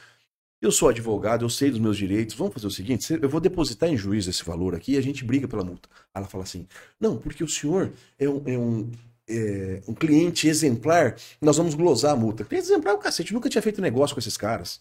[0.61, 2.35] eu sou advogado, eu sei dos meus direitos.
[2.35, 5.25] Vamos fazer o seguinte: eu vou depositar em juízo esse valor aqui e a gente
[5.25, 5.89] briga pela multa.
[6.13, 6.67] Ela fala assim:
[6.99, 8.91] não, porque o senhor é um, é um,
[9.29, 12.45] é um cliente exemplar, nós vamos glosar a multa.
[12.45, 14.81] Cliente exemplar é o cacete, eu nunca tinha feito negócio com esses caras.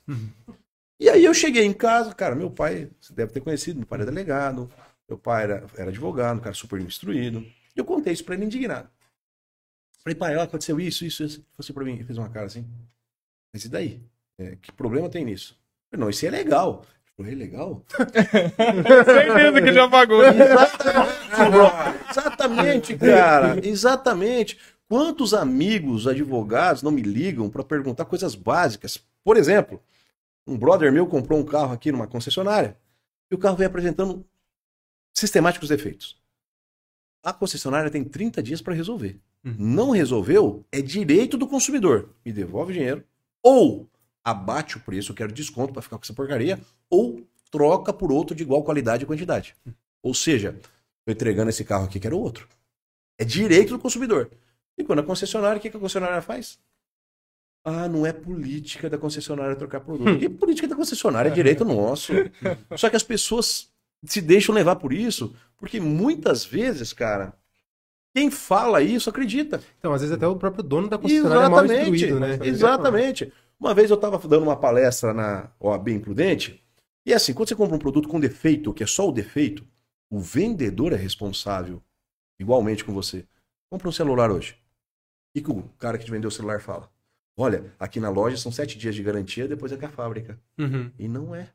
[1.04, 4.00] E aí eu cheguei em casa, cara, meu pai, você deve ter conhecido, meu pai
[4.00, 4.72] era delegado,
[5.06, 7.46] meu pai era, era advogado, um cara super instruído.
[7.76, 8.88] Eu contei isso pra ele indignado.
[10.02, 11.40] Falei, pai, ó, aconteceu isso, isso, isso.
[11.40, 12.66] Ele falou assim pra mim, ele fez uma cara assim.
[13.54, 14.02] Mas e daí?
[14.40, 15.60] É, que problema tem nisso?
[15.92, 16.86] Falei, não, isso é legal.
[16.86, 17.86] Ele falou, é legal?
[19.04, 20.24] Certeza que já pagou.
[20.24, 22.12] Exatamente.
[22.12, 23.68] Exatamente, cara.
[23.68, 24.58] Exatamente.
[24.88, 29.04] Quantos amigos advogados não me ligam para perguntar coisas básicas?
[29.22, 29.82] Por exemplo,
[30.46, 32.78] um brother meu comprou um carro aqui numa concessionária
[33.32, 34.26] e o carro vem apresentando
[35.14, 36.22] sistemáticos defeitos.
[37.24, 39.20] A concessionária tem 30 dias para resolver.
[39.44, 39.56] Uhum.
[39.58, 42.10] Não resolveu, é direito do consumidor.
[42.26, 43.04] Me devolve o dinheiro
[43.42, 43.90] ou
[44.24, 48.36] abate o preço, eu quero desconto para ficar com essa porcaria, ou troca por outro
[48.36, 49.54] de igual qualidade e quantidade.
[50.02, 50.60] Ou seja,
[51.04, 52.48] Estou entregando esse carro aqui que era o outro.
[53.18, 54.32] É direito do consumidor.
[54.78, 56.58] E quando a concessionária, o que a concessionária faz?
[57.64, 60.20] Ah, não é política da concessionária trocar produto.
[60.20, 61.30] Que política da concessionária?
[61.30, 62.12] É direito nosso.
[62.76, 63.72] Só que as pessoas
[64.06, 67.34] se deixam levar por isso, porque muitas vezes, cara,
[68.14, 69.62] quem fala isso acredita.
[69.80, 71.96] Então, às vezes até o próprio dono da concessionária é mal Exatamente.
[71.96, 72.40] instruído, né?
[72.44, 73.34] Exatamente.
[73.60, 76.62] Uma vez eu estava dando uma palestra na OAB Imprudente,
[77.06, 79.66] e assim, quando você compra um produto com defeito, que é só o defeito,
[80.10, 81.82] o vendedor é responsável
[82.40, 83.26] igualmente com você.
[83.70, 84.54] Compra um celular hoje.
[84.54, 84.58] O
[85.34, 86.93] que, que o cara que te vendeu o celular fala?
[87.36, 90.40] Olha, aqui na loja são sete dias de garantia, depois é com a fábrica.
[90.58, 90.92] Uhum.
[91.00, 91.50] E não é.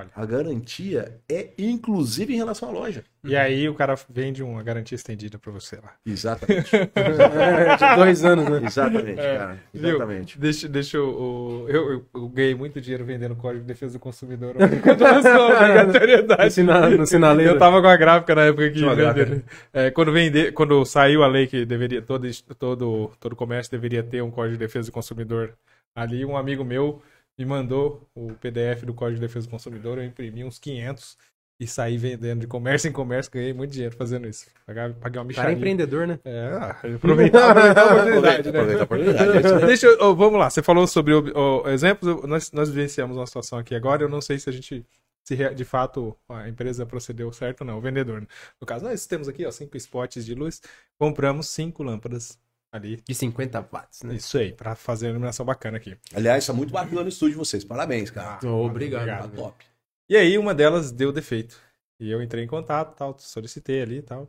[0.00, 0.08] Olha.
[0.14, 3.04] A garantia é inclusive em relação à loja.
[3.22, 5.92] E aí o cara vende uma garantia estendida pra você lá.
[6.06, 6.74] Exatamente.
[6.74, 8.60] É, de dois anos, né?
[8.64, 9.58] Exatamente, É, cara.
[9.74, 9.88] viu?
[9.90, 10.38] Exatamente.
[10.38, 14.54] Deixa, deixa eu, eu, eu, eu ganhei muito dinheiro vendendo código de defesa do consumidor.
[14.82, 16.44] Quando lançou a obrigatoriedade.
[16.44, 17.52] No sina- no sinaleiro.
[17.52, 19.42] Eu tava com a gráfica na época que vendeu- gráfica.
[19.72, 22.26] é, quando vender, quando saiu a lei que deveria todo
[22.58, 25.52] todo todo comércio deveria ter um código de defesa do consumidor
[25.94, 27.02] ali, um amigo meu
[27.38, 31.16] me mandou o PDF do código de defesa do consumidor, eu imprimi uns 500
[31.58, 34.46] e saí vendendo de comércio em comércio, ganhei muito dinheiro fazendo isso.
[34.66, 36.18] Paguei, uma Cara é empreendedor, né?
[36.24, 38.58] É, ah, aproveitar, aproveitar a oportunidade, Aproveita, né?
[38.58, 39.62] aproveita a oportunidade.
[39.62, 39.66] é.
[39.66, 43.58] Deixa eu, vamos lá, você falou sobre o- o- exemplos, nós, nós vivenciamos uma situação
[43.58, 44.86] aqui agora, eu não sei se a gente,
[45.22, 48.22] se de fato a empresa procedeu certo ou não, o vendedor.
[48.22, 48.26] né?
[48.58, 50.62] No caso, nós temos aqui, ó, cinco spots de luz,
[50.98, 52.38] compramos cinco lâmpadas
[52.72, 52.96] ali.
[53.06, 54.14] De 50 watts, né?
[54.14, 55.96] Isso aí, pra fazer uma iluminação bacana aqui.
[56.14, 57.64] Aliás, tá muito bacana o estúdio de vocês.
[57.64, 58.38] Parabéns, cara.
[58.46, 59.06] Oh, obrigado.
[59.06, 59.64] Tá top.
[60.08, 61.60] E aí uma delas deu defeito.
[62.00, 64.28] E eu entrei em contato, tal, solicitei ali e tal.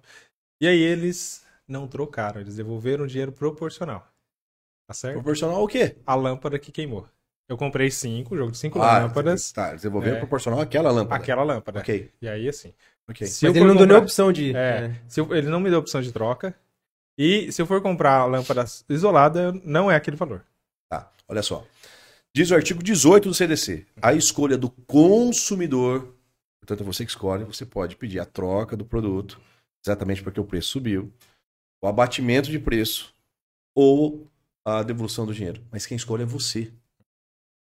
[0.61, 4.07] E aí eles não trocaram, eles devolveram o dinheiro proporcional.
[4.87, 5.13] Tá certo?
[5.15, 5.95] Proporcional ao quê?
[6.05, 7.07] A lâmpada que queimou.
[7.49, 10.19] Eu comprei cinco, jogo de cinco Ah, lâmpadas, Tá, desenvolvendo É.
[10.19, 11.21] proporcional àquela lâmpada.
[11.21, 11.79] aquela lâmpada.
[11.79, 12.73] Ok, E aí, assim.
[13.09, 13.25] ok.
[13.27, 14.55] Se Mas eu ele não deu nem opção de.
[14.55, 16.55] É, se eu- ele não me deu opção de troca.
[17.23, 20.43] E se eu for comprar a lâmpada isolada, não é aquele valor.
[20.89, 21.63] Tá, olha só.
[22.35, 23.85] Diz o artigo 18 do CDC.
[24.01, 26.15] A escolha do consumidor,
[26.59, 29.39] portanto é você que escolhe, você pode pedir a troca do produto,
[29.85, 31.13] exatamente porque o preço subiu,
[31.79, 33.13] o abatimento de preço
[33.75, 34.27] ou
[34.65, 35.63] a devolução do dinheiro.
[35.69, 36.73] Mas quem escolhe é você.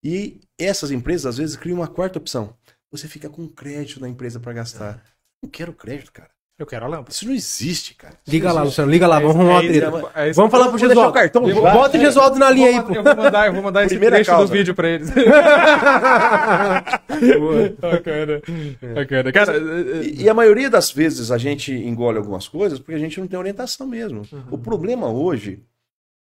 [0.04, 2.56] E essas empresas às vezes criam uma quarta opção.
[2.92, 5.04] Você fica com crédito na empresa para gastar.
[5.42, 6.30] Não quero crédito, cara.
[6.60, 7.12] Eu quero a lâmpada.
[7.12, 8.16] Isso não existe, cara.
[8.22, 8.64] Isso Liga lá.
[8.64, 10.12] Luciano, liga lá, vamos arrumar uma É treta.
[10.14, 10.36] é isso.
[10.36, 11.10] Vamos falar pro Gesualdo.
[11.10, 11.62] o cartão Eu-.
[11.62, 12.94] Bota o Gesualdo na linha aí, Eu pô.
[12.96, 14.46] vou mandar, eu vou mandar esse Primeira trecho causa.
[14.48, 15.10] do vídeo pra eles.
[17.80, 18.42] bacana.
[18.94, 19.32] Bacana.
[19.32, 22.94] Cara, é, é, E, e a maioria das vezes a gente engole algumas coisas porque
[22.94, 24.24] a gente não tem orientação mesmo.
[24.52, 25.64] O problema hoje,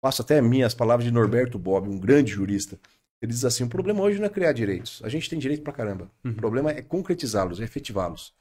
[0.01, 2.79] passo até minhas palavras de Norberto Bob, um grande jurista.
[3.23, 5.01] Ele diz assim: o problema hoje não é criar direitos.
[5.05, 6.09] A gente tem direito pra caramba.
[6.25, 6.33] Uhum.
[6.33, 8.33] O problema é concretizá-los, é efetivá-los.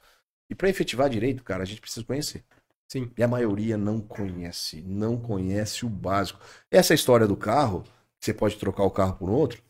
[0.50, 2.44] E para efetivar direito, cara, a gente precisa conhecer.
[2.88, 3.10] Sim.
[3.16, 6.40] E a maioria não conhece, não conhece o básico.
[6.70, 7.84] Essa história do carro,
[8.20, 9.62] você pode trocar o carro por outro.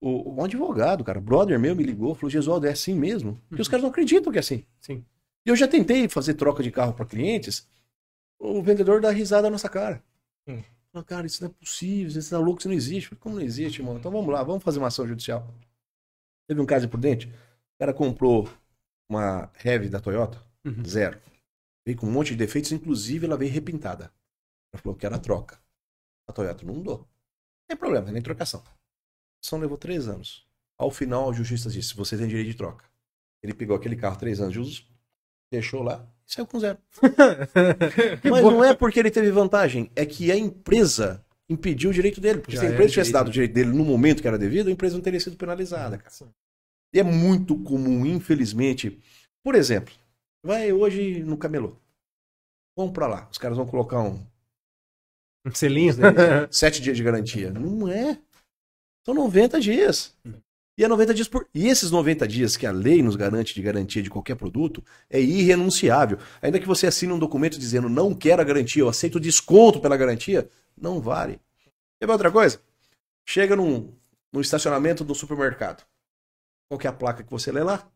[0.00, 3.40] O, um advogado, cara, brother meu me ligou, falou: Gesualdo, é assim mesmo?
[3.50, 4.64] E os caras não acreditam que é assim.
[4.80, 5.04] Sim.
[5.44, 7.66] E eu já tentei fazer troca de carro para clientes,
[8.38, 10.02] o vendedor dá risada na nossa cara.
[10.46, 10.62] Hum.
[10.92, 13.08] Fala, cara, isso não é possível, isso tá louco, isso não existe.
[13.08, 13.96] Falei, Como não existe, irmão?
[13.96, 15.46] Então vamos lá, vamos fazer uma ação judicial.
[16.46, 18.48] Teve um caso imprudente, o cara comprou
[19.08, 20.84] uma Heavy da Toyota, Uhum.
[20.84, 21.20] zero.
[21.86, 24.10] Veio com um monte de defeitos, inclusive ela veio repintada.
[24.72, 25.58] Ela falou que era troca.
[26.26, 26.98] A Toyota não mudou.
[26.98, 27.06] Não
[27.68, 28.60] tem problema, nem trocação.
[28.66, 28.70] A
[29.44, 30.46] ação levou três anos.
[30.78, 32.84] Ao final, a justiça disse: você tem direito de troca.
[33.42, 34.86] Ele pegou aquele carro três anos de uso,
[35.52, 36.78] deixou lá e saiu com zero.
[38.24, 42.40] Mas não é porque ele teve vantagem, é que a empresa impediu o direito dele.
[42.40, 43.20] Porque Já se a era empresa tivesse direito.
[43.24, 45.98] dado o direito dele no momento que era devido, a empresa não teria sido penalizada,
[45.98, 46.10] cara.
[46.94, 49.00] E é muito comum, infelizmente.
[49.42, 49.92] Por exemplo,
[50.44, 51.76] vai hoje no camelô.
[52.76, 53.28] Vamos pra lá.
[53.30, 54.24] Os caras vão colocar um
[55.44, 55.92] Um selinho.
[56.52, 57.50] sete dias de garantia.
[57.50, 58.16] Não é.
[59.04, 60.16] São 90 dias.
[60.78, 61.48] E é 90 dias por.
[61.52, 65.20] E esses 90 dias que a lei nos garante de garantia de qualquer produto é
[65.20, 66.18] irrenunciável.
[66.40, 69.96] Ainda que você assine um documento dizendo não quero a garantia, eu aceito desconto pela
[69.96, 71.40] garantia, não vale.
[72.00, 72.60] Quer ver outra coisa?
[73.26, 73.92] Chega num,
[74.32, 75.84] num estacionamento do supermercado.
[76.68, 77.86] Qual que é a placa que você lê lá?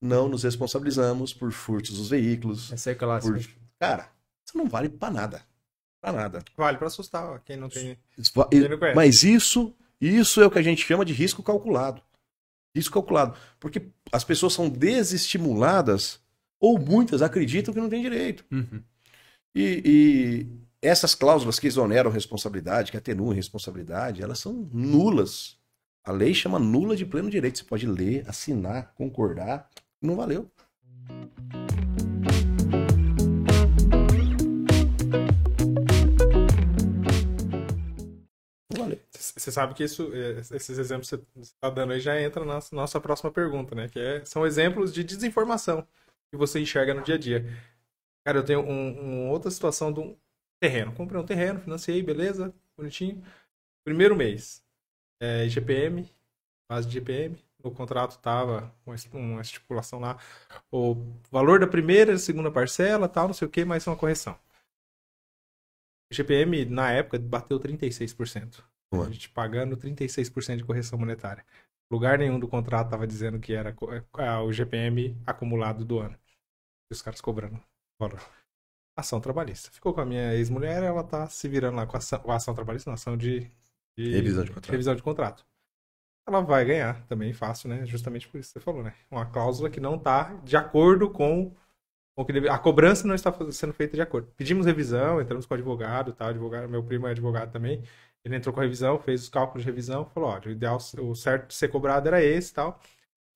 [0.00, 2.72] Não nos responsabilizamos por furtos dos veículos.
[2.72, 3.38] Essa é clássica.
[3.38, 3.48] Por...
[3.78, 4.10] Cara,
[4.46, 5.42] isso não vale pra nada.
[6.00, 6.42] Pra nada.
[6.56, 7.98] Vale pra assustar ó, quem não tem.
[8.16, 8.78] Isso Quem não.
[8.94, 12.02] Mas isso, isso é o que a gente chama de risco calculado.
[12.74, 13.36] Risco calculado.
[13.58, 16.20] Porque as pessoas são desestimuladas,
[16.58, 18.44] ou muitas acreditam que não tem direito.
[18.50, 18.82] Uhum.
[19.54, 20.46] E, e
[20.80, 25.58] essas cláusulas que exoneram responsabilidade, que atenuam responsabilidade, elas são nulas.
[26.02, 27.58] A lei chama nula de pleno direito.
[27.58, 29.68] Você pode ler, assinar, concordar.
[30.00, 30.50] Não valeu.
[39.12, 42.60] Você sabe que isso, é, esses exemplos que você está dando aí já entra na
[42.72, 43.88] nossa próxima pergunta, né?
[43.88, 45.86] Que é, são exemplos de desinformação
[46.30, 47.46] que você enxerga no dia a dia.
[48.24, 50.16] Cara, eu tenho um, outra situação de um
[50.60, 50.92] terreno.
[50.92, 53.22] Comprei um terreno, financiei, beleza, bonitinho.
[53.82, 54.62] Primeiro mês,
[55.20, 56.08] é, IGPM,
[56.70, 57.38] base de IGPM.
[57.62, 60.18] No contrato tava uma, es- uma estipulação lá,
[60.72, 60.94] o
[61.30, 64.38] valor da primeira e segunda parcela, tal, não sei o que, mais uma correção.
[66.10, 68.64] O IGPM, na época, bateu 36%.
[68.92, 71.44] A gente pagando 36% de correção monetária.
[71.92, 73.74] Lugar nenhum do contrato estava dizendo que era
[74.44, 76.16] o GPM acumulado do ano.
[76.90, 77.60] E os caras cobrando
[78.00, 78.20] valor.
[78.96, 79.70] Ação trabalhista.
[79.70, 82.54] Ficou com a minha ex-mulher, ela tá se virando lá com a ação, a ação
[82.54, 83.50] trabalhista, não, ação de,
[84.04, 84.70] de, Revisão de contrato.
[84.72, 85.46] revisão de contrato.
[86.26, 87.86] Ela vai ganhar também, fácil, né?
[87.86, 88.94] Justamente por isso que você falou, né?
[89.10, 91.52] Uma cláusula que não tá de acordo com
[92.16, 92.48] o que deve...
[92.48, 94.28] A cobrança não está sendo feita de acordo.
[94.36, 96.28] Pedimos revisão, entramos com o advogado, tá?
[96.28, 97.82] Advogado, meu primo é advogado também.
[98.24, 101.14] Ele entrou com a revisão, fez os cálculos de revisão, falou, ó, o ideal, o
[101.14, 102.80] certo de ser cobrado era esse e tal.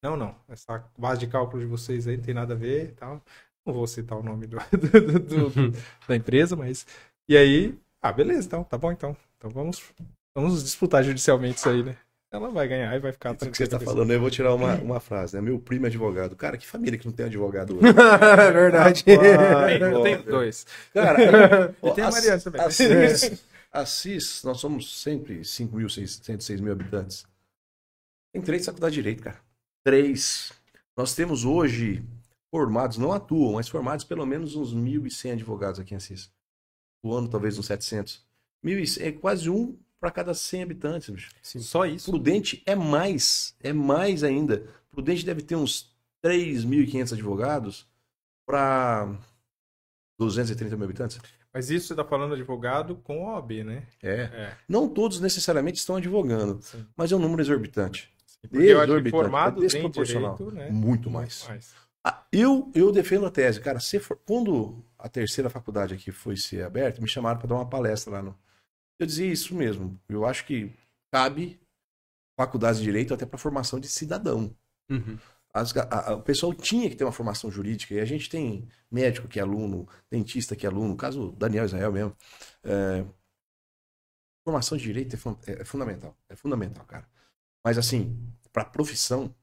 [0.03, 2.93] Não, não, essa base de cálculo de vocês aí não tem nada a ver e
[2.93, 3.23] tal.
[3.67, 6.87] Não vou citar o nome do- do- do- da empresa, mas...
[7.29, 9.17] E aí, ah, beleza, então, tá bom então.
[9.39, 9.83] Então vamos,
[10.35, 11.97] vamos disputar judicialmente isso aí, né?
[12.33, 13.79] Ela vai ganhar e vai ficar Isso que você tranquila.
[13.93, 15.41] tá falando, eu vou tirar uma, uma frase, né?
[15.41, 16.35] Meu primo é advogado.
[16.35, 19.05] Cara, que família que não tem advogado é verdade.
[19.05, 19.15] Tem-
[19.81, 20.67] Eu tenho dois.
[20.93, 22.61] Cara, E tem a Mariana também.
[22.61, 27.25] Assis, Assis, nós somos sempre 5.606 mil habitantes.
[28.33, 29.39] Tem três faculdades de Direito, cara.
[29.85, 30.53] Três.
[30.97, 32.05] Nós temos hoje
[32.53, 36.33] formados, não atuam, mas formados pelo menos uns 1.100 advogados aqui em Assis.
[37.05, 38.25] O ano talvez uns 700.
[38.65, 41.31] 1.100, é quase um para cada 100 habitantes, bicho.
[41.43, 42.11] Só isso.
[42.11, 44.67] Prudente é mais, é mais ainda.
[44.91, 47.87] Prudente deve ter uns 3.500 advogados
[48.47, 49.17] para
[50.19, 51.19] 230 mil habitantes.
[51.53, 53.85] Mas isso você tá falando advogado com OAB, né?
[54.03, 54.15] É.
[54.23, 54.57] É.
[54.69, 56.85] Não todos necessariamente estão advogando, Sim.
[56.97, 58.13] mas é um número exorbitante.
[58.43, 60.37] Porque eu acho que Exorbitante, formado é desproporcional.
[60.37, 60.71] direito, né?
[60.71, 61.49] Muito mais.
[62.07, 63.81] Ah, eu, eu defendo a tese, cara.
[63.81, 67.69] Se for- quando a terceira faculdade aqui foi ser aberta, me chamaram para dar uma
[67.69, 68.37] palestra lá no.
[68.99, 70.01] Eu dizia isso mesmo.
[70.09, 70.73] Eu acho que
[71.13, 71.61] cabe
[72.39, 74.57] faculdades de direito até para formação de cidadão.
[74.91, 75.19] Uhum.
[75.53, 78.69] As a- a- o pessoal tinha que ter uma formação jurídica, e a gente tem
[78.91, 82.17] médico que é aluno, dentista que é aluno, no caso Daniel Israel mesmo.
[82.65, 83.05] É,
[84.45, 87.09] formação de direito é, fun- é- é fundamental, é fundamental, cara.
[87.65, 88.17] Mas assim,
[88.53, 89.35] para profissão,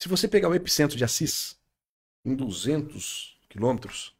[0.00, 1.58] se você pegar o epicentro de Assis,
[2.24, 4.16] em 200 quilômetros,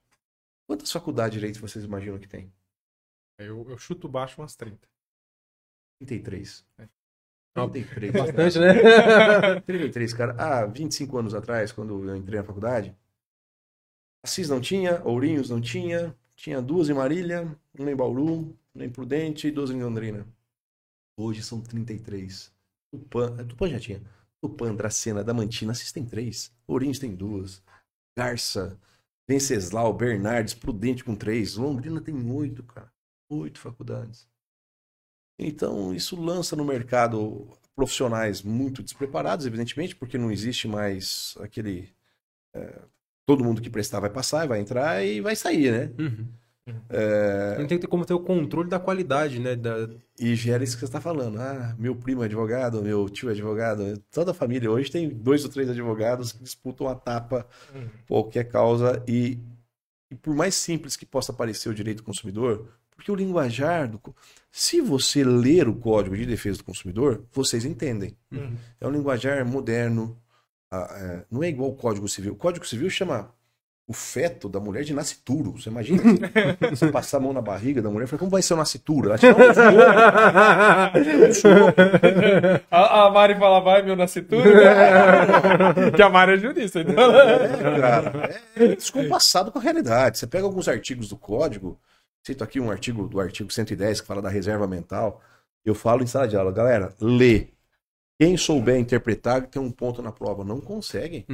[0.66, 2.52] quantas faculdades de direito vocês imaginam que tem?
[3.40, 4.88] Eu, eu chuto baixo umas 30.
[5.98, 6.64] 33.
[6.78, 6.88] É.
[7.54, 8.12] 33.
[8.12, 9.60] Bastante, né?
[9.66, 10.34] 33, cara.
[10.38, 12.96] Há 25 anos atrás, quando eu entrei na faculdade,
[14.22, 18.90] Assis não tinha, Ourinhos não tinha, tinha duas em Marília, uma em Bauru, uma em
[18.90, 20.26] Prudente e duas em Londrina.
[21.18, 22.52] Hoje são 33.
[22.92, 24.02] Tupã, Tupã já tinha.
[24.40, 26.52] Tupã, Dracena, Damantina, Assis tem três.
[26.66, 27.62] Ourinhos tem duas.
[28.16, 28.78] Garça,
[29.28, 31.56] Venceslau, Bernardes, Prudente com três.
[31.56, 32.90] Londrina tem oito, cara.
[33.30, 34.28] Oito faculdades.
[35.38, 41.88] Então, isso lança no mercado profissionais muito despreparados, evidentemente, porque não existe mais aquele.
[42.54, 42.82] é,
[43.24, 45.92] todo mundo que prestar vai passar, vai entrar e vai sair, né?
[45.98, 46.26] Uhum.
[46.88, 49.56] É, Não tem que ter como ter o controle da qualidade, né?
[49.56, 49.88] Da...
[50.18, 51.40] e gera isso que você está falando.
[51.40, 53.98] Ah, meu primo é advogado, meu tio é advogado.
[54.10, 57.46] Toda a família hoje tem dois ou três advogados que disputam a tapa
[58.06, 59.02] qualquer causa.
[59.08, 59.38] E,
[60.10, 62.68] e por mais simples que possa parecer o direito do consumidor,
[63.00, 63.98] porque o linguajar do.
[64.52, 68.14] Se você ler o Código de Defesa do Consumidor, vocês entendem.
[68.30, 68.54] Uhum.
[68.78, 70.18] É um linguajar moderno.
[70.70, 72.34] é, não é igual o Código Civil.
[72.34, 73.32] O Código Civil chama
[73.88, 75.52] o feto da mulher de nascituro.
[75.52, 76.02] Você imagina
[76.70, 79.08] você passar a mão na barriga da mulher e falar, como vai ser o nascituro?
[79.08, 79.54] Ela te dá um
[81.34, 81.74] soco.
[82.70, 84.44] A, a Mari fala, vai, meu nascituro.
[85.96, 86.94] que a Mari é jurista, então.
[86.94, 90.18] É, cara, é descompassado com a realidade.
[90.18, 91.78] Você pega alguns artigos do código,
[92.24, 95.22] cito aqui um artigo do artigo 110 que fala da reserva mental.
[95.64, 97.48] Eu falo em sala de aula, galera, lê.
[98.18, 100.44] Quem souber interpretar tem um ponto na prova.
[100.44, 101.24] Não conseguem.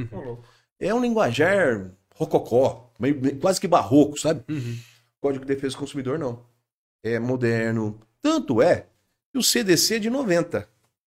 [0.79, 4.43] É um linguajar rococó, meio- meio- quase que barroco, sabe?
[4.49, 4.77] Uhum.
[5.19, 6.45] Código de Defesa do Consumidor não.
[7.03, 7.99] É moderno.
[8.21, 8.87] Tanto é
[9.31, 10.67] que o CDC é de 90.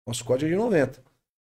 [0.05, 1.03] Nosso código é de 90.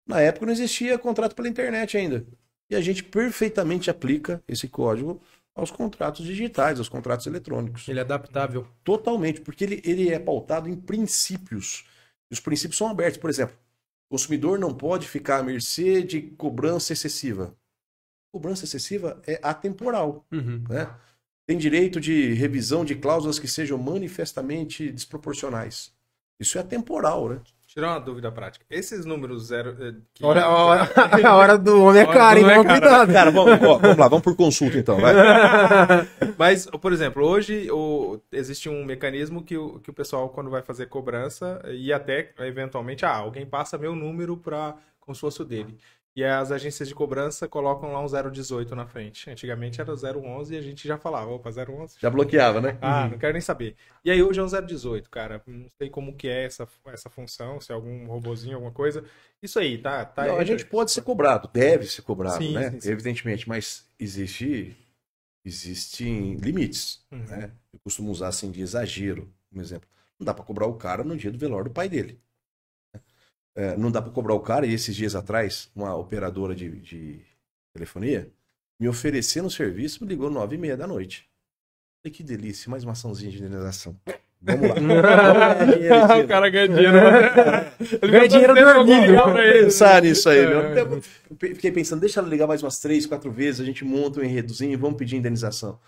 [0.08, 2.26] Na época não existia contrato pela internet ainda.
[2.70, 5.22] E a gente perfeitamente aplica esse código
[5.58, 7.88] aos contratos digitais, aos contratos eletrônicos.
[7.88, 8.68] Ele é adaptável.
[8.84, 11.86] Totalmente, porque ele, ele é pautado em princípios.
[12.30, 13.20] E os princípios são abertos.
[13.20, 13.56] Por exemplo,
[14.10, 17.56] o consumidor não pode ficar à mercê de cobrança excessiva.
[18.32, 20.64] Cobrança excessiva é atemporal Uhum.
[20.70, 20.90] né?
[21.48, 25.94] Tem direito de revisão de cláusulas que sejam manifestamente desproporcionais.
[26.40, 27.42] Isso é temporal, né?
[27.68, 28.66] Tirar uma dúvida prática.
[28.70, 29.76] Esses números zero.
[29.80, 30.90] eh, que- Hora, a, hora,
[31.28, 32.46] a hora do homem é Hora cara, do hein?
[32.46, 32.80] homem é cara.
[32.80, 33.14] cuidado.
[33.14, 35.14] Cara, vamos, ó, vamos lá, vamos por consulta então, vai.
[36.38, 40.62] Mas, por exemplo, hoje o- existe um mecanismo que o, que o pessoal, quando vai
[40.62, 45.46] fazer cobrança, e até eventualmente, ah, alguém passa meu número para como se fosse o
[45.46, 45.78] dele.
[46.18, 49.30] E as agências de cobrança colocam lá um 018 na frente.
[49.30, 51.98] Antigamente era 011 e a gente já falava, opa, 011.
[52.00, 52.78] Já bloqueava, né?
[52.82, 53.76] Ah, não quero nem saber.
[54.04, 55.44] E aí hoje é um 018, cara.
[55.46, 59.04] Não sei como que é essa, essa função, se é algum robozinho, alguma coisa.
[59.44, 60.06] Isso aí, tá?
[60.06, 62.72] tá Não, a gente pode ser cobrado, deve ser cobrado, Sim, né?
[62.72, 62.92] sim, sim.
[62.92, 64.76] Evidentemente, mas existe
[65.46, 67.20] existem limites, Uhum.
[67.26, 67.52] né?
[67.72, 69.88] Eu costumo usar assim de exagero, um exemplo.
[70.20, 72.20] Não dá para cobrar o cara no dia do velório do pai dele.
[73.58, 77.20] É, não dá para cobrar o cara, e esses dias atrás, uma operadora de, de
[77.74, 78.30] telefonia
[78.80, 81.28] me oferecendo serviço, me ligou nove e meia da noite.
[82.04, 83.96] Falei, que delícia, mais uma açãozinha de indenização.
[84.40, 84.76] Vamos lá.
[86.24, 86.98] O cara ganha dinheiro.
[88.00, 89.02] Ele Ganha dinheiro dormindo.
[89.08, 89.64] legal pra ele.
[89.66, 90.38] pensar nisso aí.
[90.38, 90.46] É.
[90.86, 90.86] viu?
[90.94, 91.02] Eu
[91.56, 94.74] Fiquei pensando, deixa ela ligar mais umas três, quatro vezes, a gente monta um enredozinho
[94.74, 95.80] e vamos pedir indenização.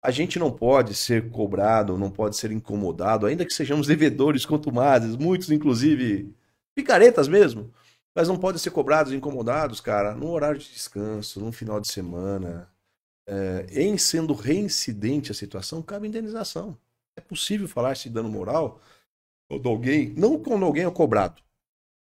[0.00, 5.16] A gente não pode ser cobrado, não pode ser incomodado, ainda que sejamos devedores contumazes,
[5.16, 6.32] muitos inclusive
[6.76, 7.72] picaretas mesmo,
[8.14, 12.70] mas não podem ser cobrados, incomodados, cara, no horário de descanso, num final de semana.
[13.28, 16.78] É, em sendo reincidente a situação, cabe indenização.
[17.16, 18.80] É possível falar se dano moral
[19.50, 21.42] quando alguém, não quando alguém é cobrado.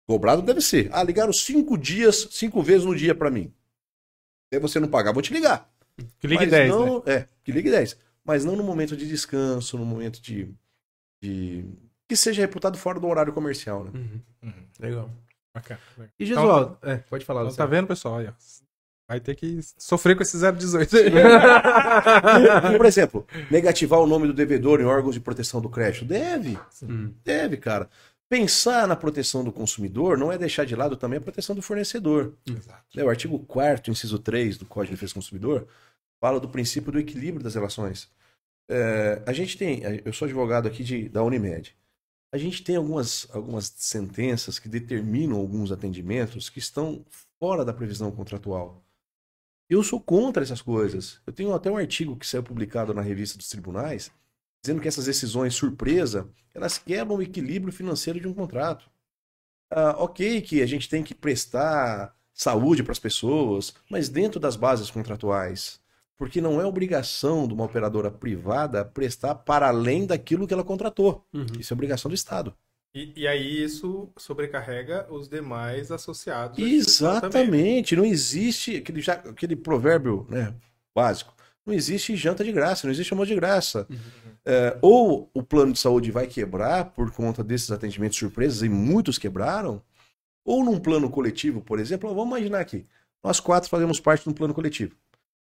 [0.07, 0.89] Cobrado deve ser.
[0.91, 3.53] Ah, ligaram cinco dias, cinco vezes no dia pra mim.
[4.53, 5.71] Se você não pagar, vou te ligar.
[6.19, 6.75] Que ligue Mas 10, né?
[6.77, 7.97] não, É, que ligue 10.
[8.23, 10.53] Mas não no momento de descanso, no momento de.
[11.23, 11.65] de-
[12.07, 13.91] que seja reputado fora do horário comercial, né?
[13.93, 14.21] Uhum.
[14.43, 14.63] Uhum.
[14.79, 15.09] Legal.
[15.53, 15.79] Bacana.
[15.97, 16.13] legal.
[16.19, 17.43] E Gesualdo, é, pode falar.
[17.43, 18.21] Então, tá vendo, pessoal?
[18.21, 18.31] Ó.
[19.07, 21.03] Vai ter que sofrer com esse 018 aí.
[21.07, 21.11] E,
[22.77, 26.05] por exemplo, negativar o nome do devedor em órgãos de proteção do crédito.
[26.05, 27.13] Deve, Hum.
[27.23, 27.89] deve, cara.
[28.27, 32.33] Pensar na proteção do consumidor não é deixar de lado também a proteção do fornecedor.
[32.49, 32.83] Exato.
[32.95, 35.67] né, o artigo 4 inciso 3 do Código de Defesa do Consumidor,
[36.19, 38.09] fala do princípio do equilíbrio das relações.
[38.67, 41.75] É, a gente tem, eu sou advogado aqui de, da Unimed,
[42.35, 47.05] a gente tem algumas, algumas sentenças que determinam alguns atendimentos que estão
[47.39, 48.83] fora da previsão contratual.
[49.69, 51.21] Eu sou contra essas coisas.
[51.25, 54.11] Eu tenho até um artigo que saiu publicado na revista dos tribunais,
[54.61, 58.91] dizendo que essas decisões surpresa, elas quebram o equilíbrio financeiro de um contrato.
[59.71, 64.57] Ah, ok que a gente tem que prestar saúde para as pessoas, mas dentro das
[64.57, 65.79] bases contratuais.
[66.17, 71.25] Porque não é obrigação de uma operadora privada prestar para além daquilo que ela contratou.
[71.33, 71.45] Uhum.
[71.59, 72.53] Isso é obrigação do Estado.
[72.95, 76.57] E, e aí isso sobrecarrega os demais associados.
[76.57, 77.95] Exatamente.
[77.95, 80.53] Não existe aquele, já- aquele provérbio né,
[80.95, 81.33] básico.
[81.65, 83.87] Não existe janta de graça, não existe almoço de graça.
[84.45, 89.17] É, ou o plano de saúde vai quebrar por conta desses atendimentos surpresas, e muitos
[89.17, 89.81] quebraram,
[90.45, 92.85] ou num plano coletivo, por exemplo, vamos imaginar aqui,
[93.23, 94.95] nós quatro fazemos parte de um plano coletivo.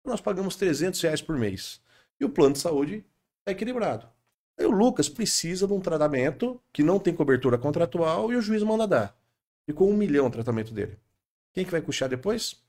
[0.05, 1.81] Nós pagamos 300 reais por mês.
[2.21, 3.05] E o plano de saúde
[3.47, 4.07] é equilibrado.
[4.59, 8.63] Aí o Lucas precisa de um tratamento que não tem cobertura contratual e o juiz
[8.63, 9.17] manda dar.
[9.67, 10.99] Ficou um milhão o tratamento dele.
[11.53, 12.63] Quem que vai custear depois?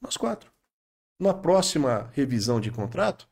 [0.00, 0.50] Nós quatro.
[1.18, 3.28] Na próxima revisão de contrato,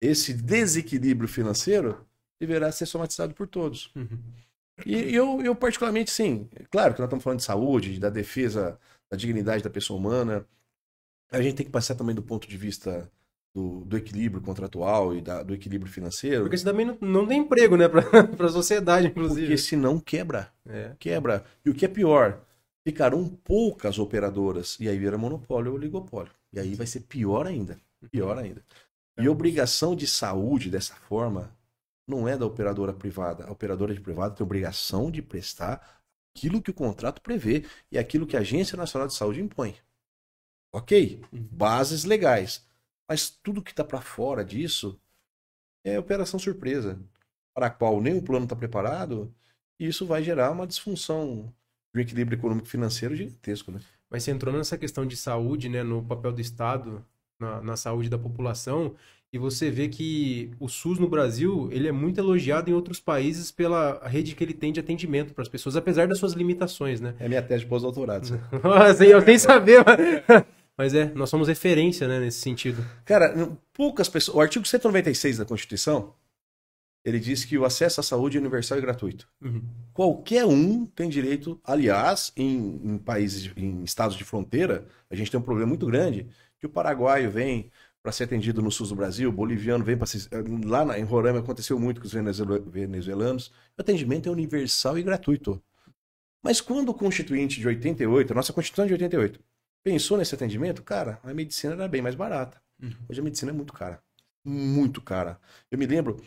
[0.00, 2.04] esse desequilíbrio financeiro
[2.40, 3.92] deverá ser somatizado por todos.
[3.94, 4.18] Uhum.
[4.84, 8.78] E eu, eu particularmente, sim, claro que nós estamos falando de saúde, da defesa
[9.12, 10.46] da dignidade da pessoa humana.
[11.32, 13.10] A gente tem que passar também do ponto de vista
[13.54, 16.42] do, do equilíbrio contratual e da- do equilíbrio financeiro.
[16.44, 17.88] Porque você também não, não tem emprego, né?
[17.90, 19.42] Pra, pra sociedade, inclusive.
[19.42, 20.52] Porque senão quebra.
[20.66, 20.94] É.
[20.98, 21.44] Quebra.
[21.64, 22.40] E o que é pior,
[22.86, 26.32] ficarão poucas operadoras ou aí vira monopólio ou oligopólio.
[26.52, 27.78] E aí vai ser pior ainda.
[28.10, 28.62] Pior ainda.
[29.18, 31.54] E obrigação de saúde dessa forma
[32.08, 33.44] não é da operadora privada.
[33.44, 36.00] A operadora de privada tem obrigação de prestar
[36.34, 39.76] aquilo que o contrato prevê e aquilo que a Agência Nacional de Saúde impõe.
[40.74, 41.20] Ok?
[41.32, 42.66] Bases legais.
[43.08, 44.98] Mas tudo que está para fora disso
[45.84, 46.98] é operação surpresa,
[47.54, 49.32] para a qual nem o plano está preparado,
[49.78, 51.52] e isso vai gerar uma disfunção
[51.92, 53.80] de um equilíbrio econômico financeiro gigantesco, né?
[54.08, 55.82] Mas você entrou nessa questão de saúde, né?
[55.82, 57.04] No papel do Estado,
[57.40, 58.94] na, na saúde da população,
[59.32, 63.50] e você vê que o SUS no Brasil, ele é muito elogiado em outros países
[63.50, 67.14] pela rede que ele tem de atendimento para as pessoas, apesar das suas limitações, né?
[67.18, 68.38] É minha tese de pós-doutorado.
[68.86, 69.82] Assim, eu nem saber,
[70.82, 70.94] mas...
[70.94, 72.84] é, nós somos referência, né, nesse sentido.
[73.04, 74.36] Cara, poucas pessoas.
[74.36, 76.14] O artigo 196 da Constituição,
[77.04, 79.28] ele diz que o acesso à saúde é universal e gratuito.
[79.40, 79.62] Uhum.
[79.92, 85.38] Qualquer um tem direito, aliás, em, em países, em estados de fronteira, a gente tem
[85.40, 86.28] um problema muito grande,
[86.58, 87.70] que o paraguaio vem
[88.02, 90.28] para ser atendido no sul do Brasil, o boliviano vem para ser...
[90.64, 93.48] Lá na- em Roraima aconteceu muito com os venezuela- venezuelanos.
[93.78, 95.62] O atendimento é universal e gratuito.
[96.42, 99.38] Mas quando o Constituinte de 88, a nossa Constituição é de 88,
[99.82, 102.60] pensou nesse atendimento, cara, a medicina era bem mais barata.
[102.82, 102.92] Uhum.
[103.08, 104.00] Hoje a medicina é muito cara.
[104.44, 105.38] Muito cara.
[105.70, 106.20] Eu me lembro.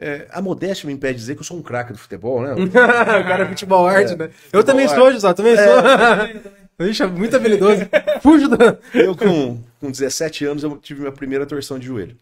[0.00, 2.52] é, a modéstia me impede de dizer que eu sou um craque do futebol, né?
[2.56, 4.30] o cara é futebol arte, É, né?
[4.52, 6.56] Eu também futebol sou, José, também É, sou.
[6.86, 7.82] Ixi, é muito habilidoso.
[8.22, 8.78] Fujo da.
[8.92, 12.18] Eu, com, com 17 anos, eu tive minha primeira torção de joelho.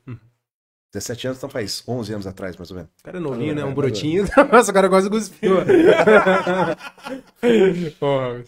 [0.95, 2.91] 17 anos, então faz 11 anos atrás, mais ou menos.
[3.01, 3.65] O cara é novinho, né?
[3.65, 4.25] Um brotinho.
[4.53, 5.57] Nossa, o cara quase cuspiu.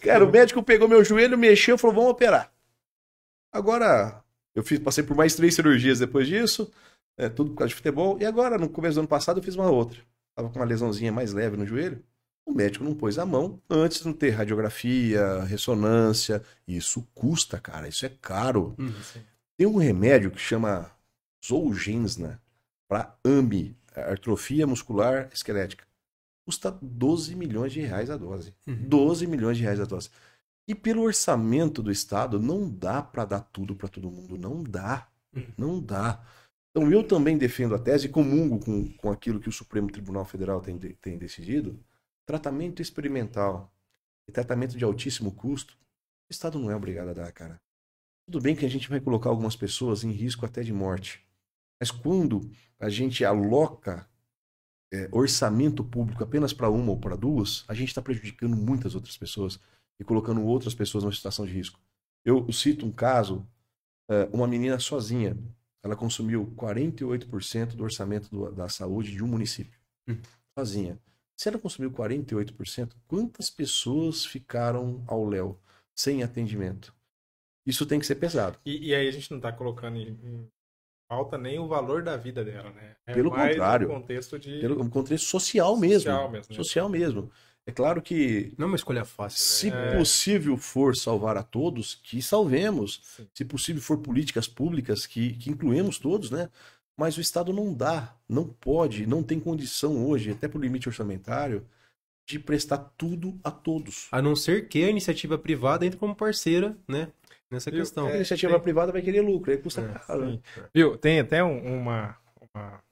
[0.01, 2.49] Cara, o médico pegou meu joelho, mexeu e falou: vamos operar.
[3.51, 4.23] Agora,
[4.55, 6.71] eu fiz, passei por mais três cirurgias depois disso,
[7.17, 8.17] é, tudo por causa de futebol.
[8.19, 9.99] E agora, no começo do ano passado, eu fiz uma outra.
[10.33, 12.01] Tava com uma lesãozinha mais leve no joelho.
[12.45, 16.41] O médico não pôs a mão antes de não ter radiografia, ressonância.
[16.65, 17.89] Isso custa, cara.
[17.89, 18.73] Isso é caro.
[19.57, 20.89] Tem um remédio que chama
[21.47, 22.41] Zolgensma
[22.87, 25.85] para AMI, atrofia muscular esquelética.
[26.45, 28.53] Custa 12 milhões de reais a dose.
[28.87, 30.09] 12 milhões de reais a dose.
[30.67, 34.37] E pelo orçamento do Estado, não dá para dar tudo para todo mundo.
[34.37, 35.09] Não dá.
[35.57, 36.25] Não dá.
[36.71, 40.25] Então eu também defendo a tese e comungo com, com aquilo que o Supremo Tribunal
[40.25, 41.79] Federal tem, tem decidido.
[42.25, 43.73] Tratamento experimental
[44.27, 45.73] e tratamento de altíssimo custo,
[46.29, 47.59] o Estado não é obrigado a dar, cara.
[48.25, 51.25] Tudo bem que a gente vai colocar algumas pessoas em risco até de morte.
[51.79, 52.49] Mas quando
[52.79, 54.07] a gente aloca
[54.91, 59.17] é, orçamento público apenas para uma ou para duas, a gente está prejudicando muitas outras
[59.17, 59.59] pessoas
[59.99, 61.79] e colocando outras pessoas numa situação de risco.
[62.25, 63.45] Eu cito um caso,
[64.09, 65.37] é, uma menina sozinha,
[65.83, 69.79] ela consumiu 48% do orçamento do- da saúde de um município.
[70.07, 70.17] Hum.
[70.57, 70.99] Sozinha.
[71.39, 75.59] Se ela consumiu 48%, quantas pessoas ficaram ao léu,
[75.95, 76.93] sem atendimento?
[77.65, 78.57] Isso tem que ser pesado.
[78.65, 80.17] E, e aí a gente não tá colocando em,
[81.07, 82.95] pauta nem o valor da vida dela, né?
[83.05, 83.87] É Pelo mais contrário.
[83.87, 86.01] contexto de Pelo um contexto social mesmo.
[86.11, 86.55] Social mesmo, né?
[86.55, 87.31] Social mesmo.
[87.65, 89.97] É claro que Não é uma escolha fácil, Se né?
[89.97, 93.01] Possível for salvar a todos, que salvemos.
[93.03, 93.27] Sim.
[93.33, 96.49] Se possível for políticas públicas, que, que incluemos todos, né?
[96.97, 101.67] Mas o Estado não dá, não pode, não tem condição hoje, até por limite orçamentário,
[102.27, 104.07] de prestar tudo a todos.
[104.11, 107.11] A não ser que a iniciativa privada entre como parceira, né?
[107.49, 107.81] Nessa Viu?
[107.81, 108.07] questão.
[108.07, 110.25] a É, iniciativa tem- privada vai querer lucro, aí custa É, caro.
[110.25, 110.39] né?
[110.73, 110.97] Viu?
[110.97, 112.17] Tem até um- uma,
[112.53, 112.83] uma,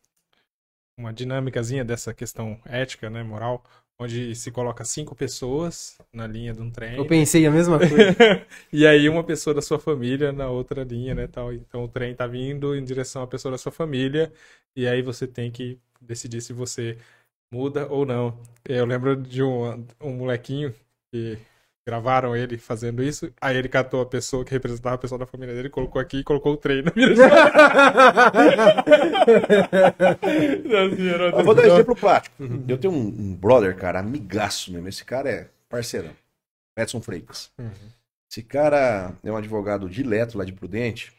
[0.97, 3.63] uma dinâmicazinha dessa questão ética, né, moral,
[3.99, 6.97] onde se coloca cinco pessoas na linha de um trem.
[6.97, 7.95] Eu pensei a mesma coisa.
[8.71, 11.53] e aí uma pessoa da sua família na outra linha, né, tal.
[11.53, 14.31] Então o trem tá vindo em direção à pessoa da sua família
[14.75, 16.97] e aí você tem que decidir se você
[17.51, 18.37] muda ou não.
[18.65, 20.73] Eu lembro de um, um molequinho
[21.11, 21.37] que
[21.85, 25.53] gravaram ele fazendo isso, aí ele catou a pessoa que representava a pessoa da família
[25.53, 27.09] dele, colocou aqui e colocou o trem na minha
[31.37, 32.35] Eu vou dar um exemplo prático.
[32.67, 34.87] Eu tenho um, um brother, cara, amigaço mesmo.
[34.89, 36.15] Esse cara é parceirão.
[36.75, 37.51] Edson Freitas.
[37.59, 37.69] Uhum.
[38.29, 41.13] Esse cara é um advogado dileto lá de Prudente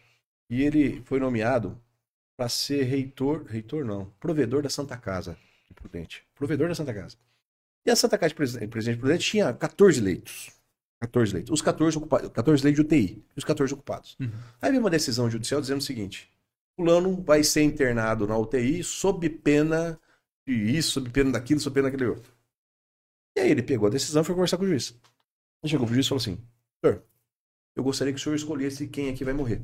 [0.51, 1.81] e ele foi nomeado
[2.37, 5.39] para ser reitor, reitor não, provedor da Santa Casa
[5.69, 6.25] de Prudente.
[6.35, 7.17] Provedor da Santa Casa.
[7.87, 8.35] E a Santa Casa de
[8.69, 10.56] Presidente Prudente tinha 14 leitos.
[11.01, 11.53] 14 leitos.
[11.53, 14.17] Os 14, ocupa- 14 leitos de UTI os 14 ocupados.
[14.21, 14.31] Uhum.
[14.61, 16.31] Aí veio uma decisão judicial dizendo o seguinte:
[16.75, 20.01] Fulano vai ser internado na UTI sob pena
[20.47, 22.33] de isso, sob pena daquilo, sob pena daquele outro.
[23.37, 24.91] E aí ele pegou a decisão e foi conversar com o juiz.
[25.63, 26.39] Ele chegou pro juiz e falou assim:
[26.83, 27.05] Senhor,
[27.77, 29.63] eu gostaria que o senhor escolhesse quem aqui vai morrer.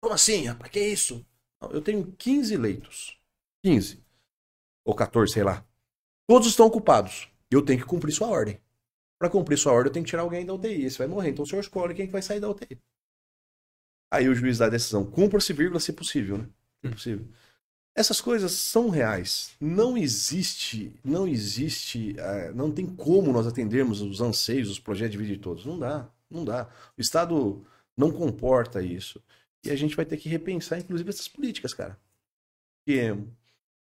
[0.00, 0.70] Como assim, rapaz?
[0.70, 1.26] Que isso?
[1.60, 3.18] Não, eu tenho 15 leitos.
[3.64, 4.04] 15.
[4.84, 5.66] Ou 14, sei lá.
[6.28, 7.28] Todos estão ocupados.
[7.50, 8.60] Eu tenho que cumprir sua ordem.
[9.18, 10.84] Para cumprir sua ordem, eu tenho que tirar alguém da UTI.
[10.84, 11.30] Esse vai morrer.
[11.30, 12.78] Então o senhor escolhe quem que vai sair da UTI.
[14.10, 15.04] Aí o juiz dá a decisão.
[15.04, 16.48] Cumpra-se, vírgula, se possível, né?
[16.82, 17.26] Se possível.
[17.94, 19.56] Essas coisas são reais.
[19.58, 25.18] Não existe, não existe, eh, não tem como nós atendermos os anseios, os projetos de
[25.18, 25.64] vida de todos.
[25.64, 26.68] Não dá, não dá.
[26.96, 27.64] O Estado
[27.96, 29.22] não comporta isso.
[29.64, 31.98] E a gente vai ter que repensar, inclusive, essas políticas, cara.
[32.84, 33.16] Porque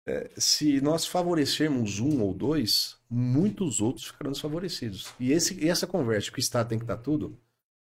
[0.05, 5.13] eh, se nós favorecermos um ou dois, muitos outros ficarão desfavorecidos.
[5.19, 7.37] E, esse, e essa conversa que o Estado tem que dar tudo,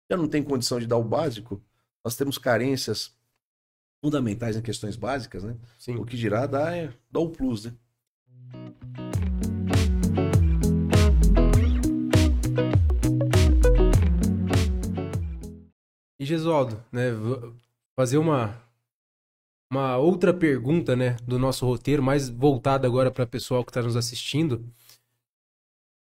[0.09, 1.61] já não tem condição de dar o básico,
[2.03, 3.15] nós temos carências
[4.03, 5.55] fundamentais em questões básicas, né?
[5.77, 5.95] Sim.
[5.95, 7.73] O que dirá dá, é, dá o plus, né?
[16.19, 17.09] E Gesualdo, né,
[17.95, 18.61] fazer uma
[19.71, 23.81] uma outra pergunta, né, do nosso roteiro, mais voltada agora para o pessoal que está
[23.81, 24.65] nos assistindo.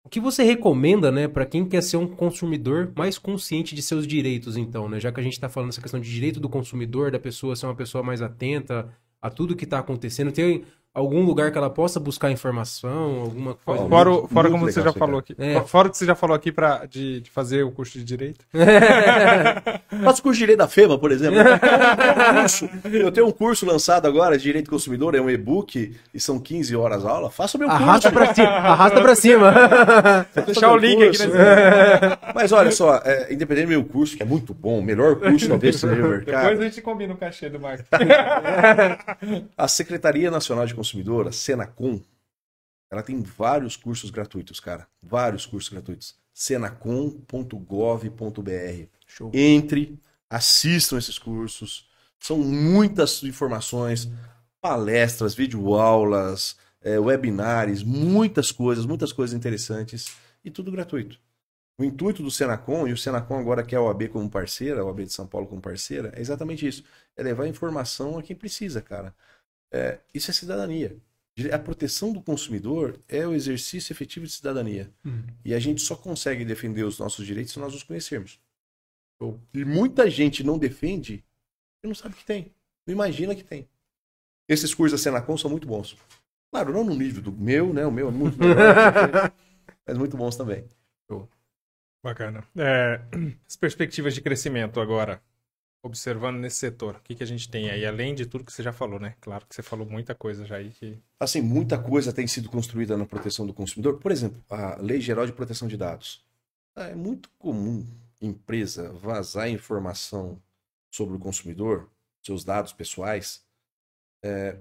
[0.04, 4.08] O que você recomenda, né, para quem quer ser um consumidor mais consciente de seus
[4.08, 5.00] direitos, então, né?
[5.00, 7.68] Já que a gente está falando essa questão de direito do consumidor, da pessoa ser
[7.68, 8.92] uma pessoa mais atenta
[9.22, 10.32] a tudo que está acontecendo?
[10.32, 13.88] Tem algum lugar que ela possa buscar informação, alguma coisa?
[13.88, 15.36] Fora, muito- fora muito como você já falou aqui.
[15.38, 15.62] É.
[15.62, 18.46] Fora o que você já falou aqui pra, de, de fazer o curso de direito.
[20.04, 21.40] Faço curso de direito da FEMA, por exemplo.
[21.40, 25.30] Eu tenho um curso, eu tenho um curso lançado agora de direito consumidor, é um
[25.30, 27.30] e-book e são 15 horas aula.
[27.30, 27.84] Faça o meu curso.
[27.84, 29.52] Arrasta pra cima, arrasta pra cima.
[30.36, 31.28] Vou deixar o link aqui curso.
[31.28, 32.18] nesse.
[32.36, 35.48] Mas olha só, é, independente do meu curso, que é muito bom, o melhor curso
[35.48, 37.86] talvez seja no Depois mercado, a gente combina o cachê do Marcos.
[39.58, 42.02] a Secretaria Nacional de Consumidor, a Senacom,
[42.90, 44.88] ela tem vários cursos gratuitos, cara.
[45.00, 46.16] Vários cursos gratuitos.
[46.34, 48.88] senacom.gov.br.
[49.32, 51.88] Entre, assistam esses cursos.
[52.20, 54.10] São muitas informações,
[54.60, 61.20] palestras, videoaulas, eh, webinários, muitas coisas, muitas coisas interessantes e tudo gratuito.
[61.78, 65.06] O intuito do Senacom, e o Senacom agora quer a OAB como parceira, a OAB
[65.06, 66.84] de São Paulo como parceira, é exatamente isso.
[67.16, 69.14] É levar informação a quem precisa, cara.
[69.72, 70.96] É, isso é cidadania.
[71.52, 74.92] A proteção do consumidor é o exercício efetivo de cidadania.
[75.06, 75.24] Hum.
[75.46, 78.40] E a gente só consegue defender os nossos direitos se nós os conhecermos.
[79.54, 81.24] E muita gente não defende
[81.84, 82.52] e não sabe que tem.
[82.86, 83.68] Não imagina que tem.
[84.48, 85.96] Esses cursos da Senacom são muito bons.
[86.52, 87.86] Claro, não no nível do meu, né?
[87.86, 89.32] O meu é muito melhor,
[89.88, 90.68] mas muito bons também.
[92.04, 92.44] Bacana.
[92.58, 93.00] É,
[93.48, 95.22] as perspectivas de crescimento agora,
[95.84, 98.62] observando nesse setor, o que, que a gente tem aí, além de tudo que você
[98.64, 99.16] já falou, né?
[99.20, 100.98] Claro que você falou muita coisa já aí que.
[101.20, 103.98] Assim, muita coisa tem sido construída na proteção do consumidor.
[104.00, 106.24] Por exemplo, a Lei Geral de Proteção de Dados.
[106.76, 107.86] É muito comum
[108.22, 110.42] empresa vazar informação
[110.94, 111.90] sobre o consumidor,
[112.24, 113.44] seus dados pessoais,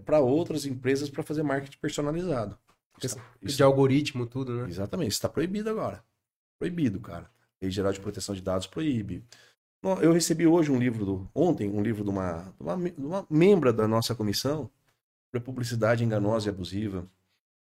[0.05, 2.59] para outras empresas para fazer marketing personalizado.
[3.03, 4.69] Isso- isso- De algoritmo, tudo, né?
[4.69, 6.03] Exatamente, isso está proibido agora.
[6.59, 7.31] Proibido, cara.
[7.61, 9.23] Lei Geral de Proteção de Dados proíbe.
[9.83, 13.27] Eu recebi hoje um livro, do, ontem, um livro de uma, de uma, de uma
[13.31, 14.71] membra da nossa comissão
[15.27, 17.09] sobre publicidade enganosa e abusiva.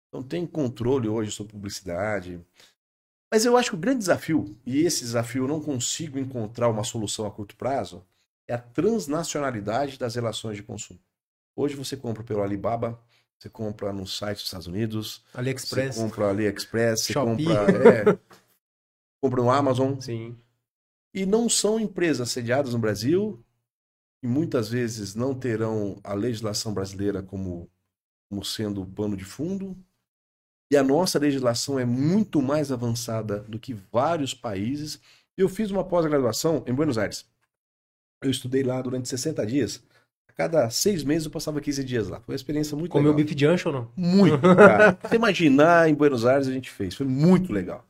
[0.09, 2.41] Então tem controle hoje sobre publicidade.
[3.31, 6.83] Mas eu acho que o grande desafio, e esse desafio eu não consigo encontrar uma
[6.83, 8.03] solução a curto prazo,
[8.47, 10.99] é a transnacionalidade das relações de consumo.
[11.55, 12.99] Hoje você compra pelo Alibaba,
[13.37, 15.95] você compra no site dos Estados Unidos, AliExpress.
[15.95, 17.45] você compra AliExpress, você Shopee.
[17.45, 18.19] compra, é,
[19.21, 19.99] compra no Amazon.
[19.99, 20.35] Sim.
[21.13, 23.43] E não são empresas sediadas no Brasil
[24.23, 27.69] e muitas vezes não terão a legislação brasileira como,
[28.29, 29.77] como sendo o pano de fundo.
[30.71, 34.99] E a nossa legislação é muito mais avançada do que vários países.
[35.35, 37.25] Eu fiz uma pós-graduação em Buenos Aires.
[38.21, 39.81] Eu estudei lá durante 60 dias.
[40.29, 42.19] A cada seis meses eu passava 15 dias lá.
[42.19, 43.23] Foi uma experiência muito Comeu legal.
[43.25, 43.91] bife de ancho ou não?
[43.95, 44.99] Muito, cara.
[45.01, 46.93] Você imaginar, em Buenos Aires a gente fez.
[46.93, 47.83] Foi muito legal.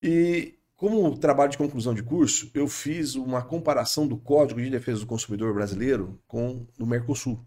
[0.00, 5.00] E como trabalho de conclusão de curso, eu fiz uma comparação do Código de Defesa
[5.00, 7.42] do Consumidor brasileiro com o do Mercosul.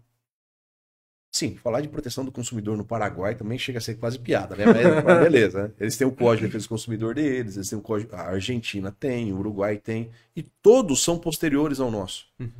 [1.32, 4.64] Sim, falar de proteção do consumidor no Paraguai também chega a ser quase piada, né?
[5.04, 5.74] Mas beleza, né?
[5.78, 8.16] Eles têm o Código de Defesa do Consumidor deles, eles têm o Código.
[8.16, 12.26] A Argentina tem, o Uruguai tem, e todos são posteriores ao nosso.
[12.40, 12.50] Uhum.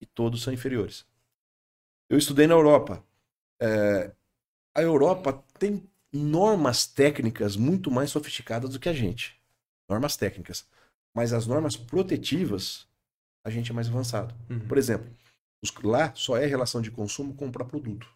[0.00, 1.04] E todos são inferiores.
[2.08, 3.02] Eu estudei na Europa.
[3.60, 4.12] É,
[4.76, 9.39] a Europa tem normas técnicas muito mais sofisticadas do que a gente.
[9.90, 10.66] Normas técnicas.
[11.14, 12.86] Mas as normas protetivas,
[13.44, 14.34] a gente é mais avançado.
[14.48, 14.60] Uhum.
[14.68, 15.10] Por exemplo,
[15.62, 18.08] os- lá só é relação de consumo comprar produto.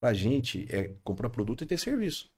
[0.00, 2.28] Pra gente é comprar produto e ter serviço.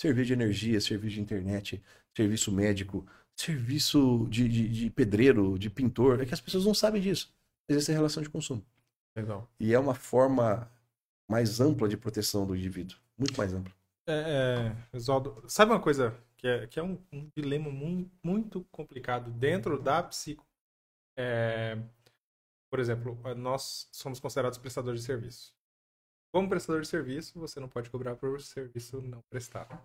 [0.00, 1.82] Serviço de energia, serviço de internet,
[2.14, 6.20] serviço médico, serviço de, de, de pedreiro, de pintor.
[6.20, 7.32] É que as pessoas não sabem disso.
[7.68, 8.64] Mas essa é relação de consumo.
[9.16, 9.50] Legal.
[9.58, 10.70] E é uma forma
[11.30, 12.98] mais ampla de proteção do indivíduo.
[13.16, 13.72] Muito mais ampla.
[14.08, 18.64] É, é, Oswaldo, sabe uma coisa que é, que é um, um dilema mu- muito
[18.72, 20.46] complicado dentro da psico?
[21.16, 21.76] É,
[22.70, 25.54] por exemplo, nós somos considerados prestadores de serviço.
[26.32, 29.78] Como prestador de serviço, você não pode cobrar por serviço não prestado.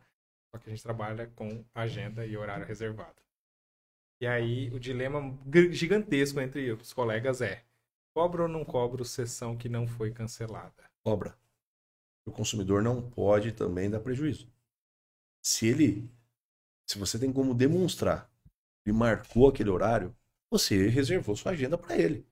[0.52, 3.22] Só que a gente trabalha com agenda e horário reservado.
[4.22, 5.20] E aí, o dilema
[5.72, 7.66] gigantesco entre os colegas é:
[8.14, 10.90] cobro ou não cobro sessão que não foi cancelada?
[11.04, 11.38] Obra.
[12.26, 14.48] O consumidor não pode também dar prejuízo.
[15.42, 16.10] Se ele.
[16.86, 18.30] Se você tem como demonstrar
[18.84, 20.16] que marcou aquele horário,
[20.50, 22.26] você reservou sua agenda para ele.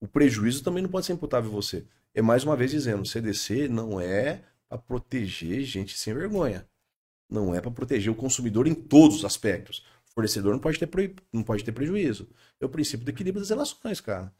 [0.00, 1.86] O prejuízo também não pode ser imputável a você.
[2.14, 6.66] É mais uma vez dizendo, CDC não é para proteger gente sem vergonha.
[7.28, 9.84] Não é para proteger o consumidor em todos os aspectos.
[10.10, 12.28] O fornecedor não pode ter, não pode ter prejuízo.
[12.60, 14.32] É o princípio do equilíbrio das relações, cara.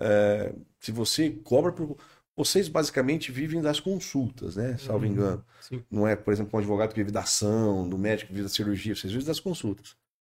[0.00, 1.98] É, se você cobra por.
[2.42, 4.78] Vocês basicamente vivem das consultas, né?
[4.78, 5.12] Salvo Uhum.
[5.12, 5.44] engano.
[5.60, 5.84] Sim.
[5.90, 8.48] Não é, por exemplo, um advogado que vive da ação, do médico que vive da
[8.48, 8.94] cirurgia.
[8.96, 9.94] Vocês vivem das consultas.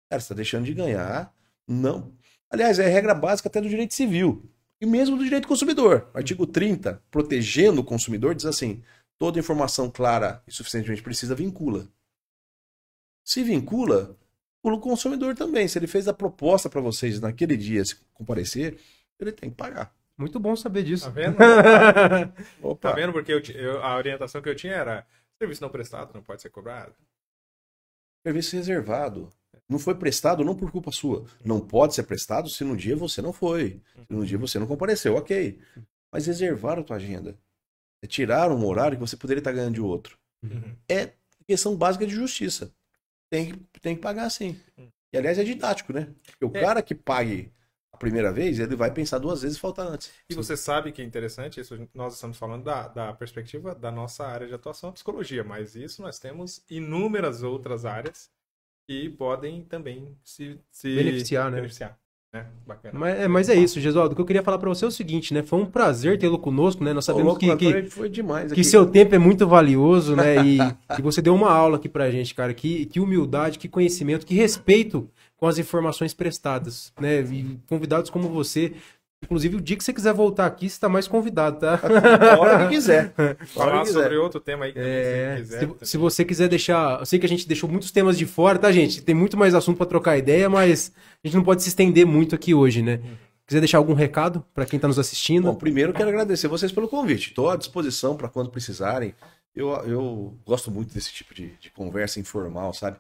[0.10, 1.32] Cara, você está deixando de ganhar.
[1.68, 2.12] Não.
[2.50, 4.50] Aliás, é regra básica até do direito civil.
[4.82, 6.10] E mesmo do direito do consumidor.
[6.12, 8.82] Artigo 30, protegendo o consumidor, diz assim:
[9.20, 11.88] toda informação clara e suficientemente precisa vincula.
[13.24, 14.18] Se vincula,
[14.64, 15.68] o consumidor também.
[15.68, 18.80] Se ele fez a proposta para vocês naquele dia se comparecer,
[19.20, 19.96] ele tem que pagar.
[20.22, 21.06] Muito bom saber disso.
[21.06, 21.36] Tá vendo?
[22.62, 22.90] Opa.
[22.90, 23.12] Tá vendo?
[23.12, 25.06] Porque eu eu- a orientação que eu tinha era
[25.42, 26.94] serviço não prestado não pode ser cobrado.
[28.26, 29.30] Serviço reservado.
[29.68, 31.26] Não foi prestado não por culpa sua.
[31.44, 33.82] Não pode ser prestado se no dia você não foi.
[34.08, 35.60] Se no dia você não compareceu, ok.
[36.14, 37.38] Mas reservaram a tua agenda.
[38.04, 40.18] É tirar um horário que você poderia estar ganhando de outro.
[40.44, 40.76] Uhum.
[40.90, 41.14] É
[41.48, 42.72] questão básica de justiça.
[43.32, 44.60] Tem que, tem que pagar sim.
[45.14, 46.08] E aliás é didático, né?
[46.26, 46.62] Porque o É.
[46.62, 47.52] cara que pague
[48.02, 50.12] primeira vez, ele vai pensar duas vezes e falta antes.
[50.30, 54.26] E você sabe que é interessante, isso nós estamos falando da, da perspectiva da nossa
[54.26, 58.30] área de atuação, a psicologia, mas isso nós temos inúmeras outras áreas
[58.88, 61.58] que podem também se, se Beneficiar, né?
[61.58, 61.98] beneficiar,
[62.34, 62.48] né?
[62.66, 62.98] Bacana.
[62.98, 64.14] Mas, é, mas é isso, Gesualdo.
[64.14, 65.44] O que eu queria falar pra você é o seguinte, né?
[65.44, 66.94] Foi um prazer tê-lo conosco, né?
[66.94, 68.64] Nós sabemos Ô, que, louco, que, Antônio, foi demais que aqui.
[68.64, 70.44] seu tempo é muito valioso, né?
[70.46, 70.58] E,
[70.98, 72.54] e você deu uma aula aqui pra gente, cara.
[72.54, 75.08] Que, que humildade, que conhecimento, que respeito
[75.42, 77.20] com as informações prestadas, né?
[77.22, 78.74] E convidados como você.
[79.24, 81.80] Inclusive, o dia que você quiser voltar aqui, você tá mais convidado, tá?
[82.34, 83.14] A hora que quiser.
[83.48, 85.60] Falar sobre outro tema aí que É, você quiser.
[85.80, 87.00] se, se você quiser deixar.
[87.00, 89.02] Eu sei que a gente deixou muitos temas de fora, tá, gente?
[89.02, 90.92] Tem muito mais assunto pra trocar ideia, mas
[91.24, 93.00] a gente não pode se estender muito aqui hoje, né?
[93.48, 95.46] Quiser deixar algum recado pra quem tá nos assistindo?
[95.46, 97.30] Bom, primeiro quero agradecer vocês pelo convite.
[97.30, 99.14] Estou à disposição para quando precisarem.
[99.56, 102.98] Eu, eu gosto muito desse tipo de, de conversa informal, sabe?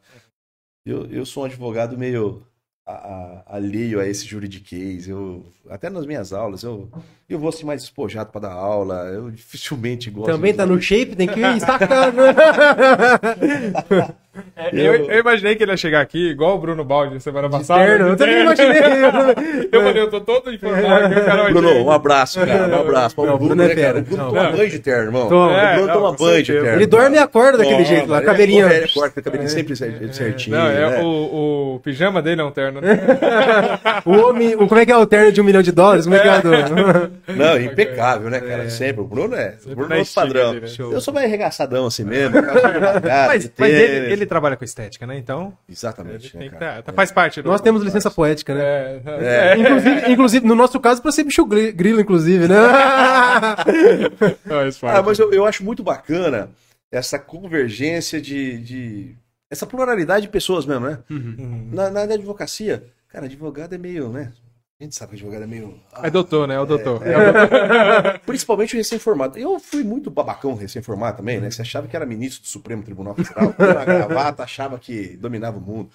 [0.85, 2.45] Eu, eu sou um advogado meio
[2.85, 2.93] a-
[3.47, 5.07] a- alheio a esse juridiquês.
[5.07, 6.89] Eu, até nas minhas aulas, eu,
[7.33, 9.09] eu vou assim mais despojado para dar aula.
[9.13, 10.31] Eu dificilmente gosto.
[10.31, 12.21] Também de- tá no shape, tem que ir sacando.
[14.71, 17.83] eu, eu imaginei que ele ia chegar aqui igual o Bruno Baldi semana passada.
[17.83, 18.51] Terno, de eu também terno.
[18.53, 19.67] imaginei.
[19.71, 22.67] Eu falei, eu tô todo informado o cara Bruno, um abraço, cara.
[22.67, 23.15] Um abraço.
[23.17, 23.87] Não, o Bruno Bruno, é né, cara?
[23.93, 23.99] fera.
[23.99, 25.29] O Bruno toma banho de terno, irmão.
[25.29, 25.47] Toma.
[25.47, 26.67] o É, Bruno não, toma banho de terno.
[26.69, 28.65] Ele dorme e acorda daquele jeito lá, cabelinho.
[28.65, 30.57] acorda, Ele acorda com o cabelinho sempre certinho.
[30.57, 31.01] Não, é né?
[31.01, 32.81] o, o pijama dele é um terno.
[32.81, 32.89] né?
[34.05, 36.05] O homem, o, como é que é o terno de um milhão de dólares?
[36.05, 37.11] Como é que é o.
[37.27, 38.69] Não, impecável, né, cara?
[38.69, 39.01] Sempre.
[39.01, 39.57] O Bruno é.
[39.65, 40.53] O Bruno é outro padrão.
[40.53, 40.73] dele, né?
[40.79, 42.41] Eu sou mais arregaçadão assim mesmo.
[42.41, 45.17] cara, devagar, Mas, mas ele, ele trabalha com estética, né?
[45.17, 46.81] Então, ele Exatamente, né, cara?
[46.83, 47.49] tá, faz parte do...
[47.49, 48.61] Nós temos licença poética, né?
[48.63, 49.53] É, É.
[49.53, 49.57] é.
[49.57, 52.55] Inclusive, inclusive, no nosso caso, pra ser bicho gri- grilo, inclusive, né?
[54.83, 56.49] Ah, mas eu, eu acho muito bacana
[56.91, 59.15] essa convergência de, de-
[59.49, 60.99] essa pluralidade de pessoas mesmo, né?
[61.09, 61.69] Uhum.
[61.71, 64.31] Na, na advocacia, cara, advogado é meio, né?
[64.81, 65.79] A gente sabe que advogado é meio.
[65.93, 66.55] ah, É doutor, né?
[66.55, 67.01] É o doutor.
[68.25, 69.37] Principalmente o recém-formado.
[69.37, 71.51] Eu fui muito babacão recém-formado também, né?
[71.51, 75.61] Você achava que era ministro do Supremo Tribunal Federal, uma gravata, achava que dominava o
[75.61, 75.91] mundo.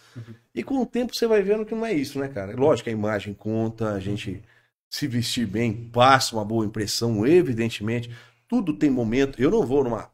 [0.55, 2.55] E com o tempo você vai vendo que não é isso, né, cara?
[2.55, 4.41] Lógico que a imagem conta, a gente
[4.89, 8.09] se vestir bem passa uma boa impressão, evidentemente.
[8.47, 9.43] Tudo tem momento.
[9.43, 10.09] Eu não vou numa.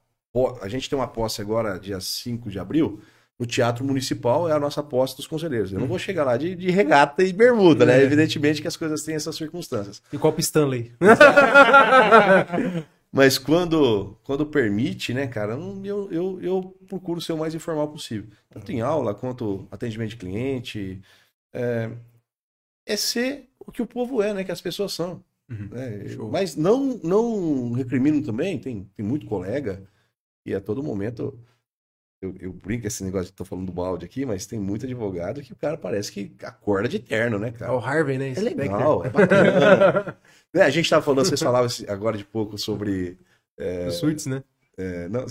[0.62, 3.02] A gente tem uma posse agora, dia 5 de abril.
[3.38, 5.72] No Teatro Municipal é a nossa posse dos conselheiros.
[5.72, 8.00] Eu não vou chegar lá de, de regata e bermuda, né?
[8.00, 10.00] Evidentemente que as coisas têm essas circunstâncias.
[10.12, 10.92] E copo Stanley.
[13.12, 15.52] Mas quando, quando permite, né, cara,
[15.84, 18.30] eu, eu, eu, procuro ser o mais informal possível.
[18.48, 21.02] Tanto em aula quanto atendimento de cliente.
[21.52, 21.90] É,
[22.86, 24.44] é ser o que o povo é, né?
[24.44, 25.22] Que as pessoas são.
[25.50, 25.68] Uhum.
[25.70, 26.08] né?
[26.08, 26.30] Show.
[26.30, 29.82] Mas não, não recrimino também, tem, tem muito colega
[30.46, 31.38] e a todo momento.
[32.22, 35.42] Eu, eu brinco esse negócio que tô falando do balde aqui, mas tem muito advogado
[35.42, 37.74] que o cara parece que acorda de terno, né, É cara?
[37.74, 38.32] o Harvey, né?
[38.36, 40.16] É legal, é bacana.
[40.54, 43.18] Né, a gente tava falando, vocês falavam esse- agora de pouco sobre.
[43.58, 44.42] Becker, Os suítes, né?
[44.78, 45.26] é, não,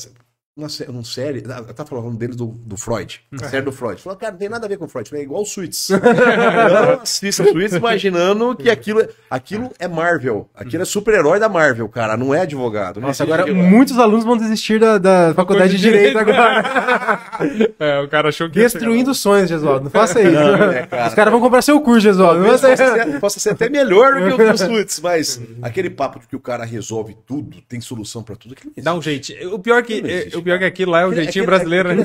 [0.56, 1.44] uma, uma série.
[1.46, 3.22] Eu tava falando dele do, do Freud.
[3.42, 4.02] A série do Freud.
[4.02, 5.10] Falou, cara, não tem nada a ver com Freud.
[5.10, 5.90] Falei, é igual Suits.
[5.96, 10.50] eu assisto Suits imaginando que aquilo, aquilo é Marvel.
[10.54, 12.18] Aquilo é super-herói da Marvel, cara.
[12.18, 13.00] Não é advogado.
[13.00, 13.70] Não Nossa, agora advogado.
[13.70, 16.30] muitos alunos vão desistir da, da faculdade de de Direito Direito.
[16.30, 17.22] agora.
[17.80, 18.60] É, o cara achou que...
[18.60, 19.86] ia Destruindo sonhos, Gesualdo.
[19.86, 20.32] Não faça isso.
[20.32, 21.08] Não, é, cara.
[21.08, 22.40] Os caras vão comprar seu curso, Gesualdo.
[22.40, 23.12] Não Talvez faça possa isso.
[23.12, 26.36] ser, possa ser até melhor do que o do Suits, mas aquele papo de que
[26.36, 29.56] o cara resolve tudo, tem solução pra tudo, aquilo não Dá um jeitinho.
[29.56, 31.58] O pior que, Não existe, o pior que aquilo lá é o Aquilo- jeitinho aquilo-
[31.58, 32.04] brasileiro, né?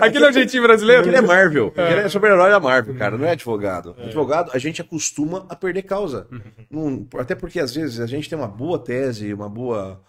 [0.00, 1.00] Aquilo é o jeitinho brasileiro.
[1.02, 1.68] Aquele é Marvel.
[1.68, 3.16] Aquele é super-herói da Marvel, cara.
[3.18, 3.94] Não é advogado.
[3.98, 6.26] Advogado, a gente acostuma a perder causa.
[6.70, 10.00] Não- até porque, às vezes, a gente tem uma boa tese, uma boa,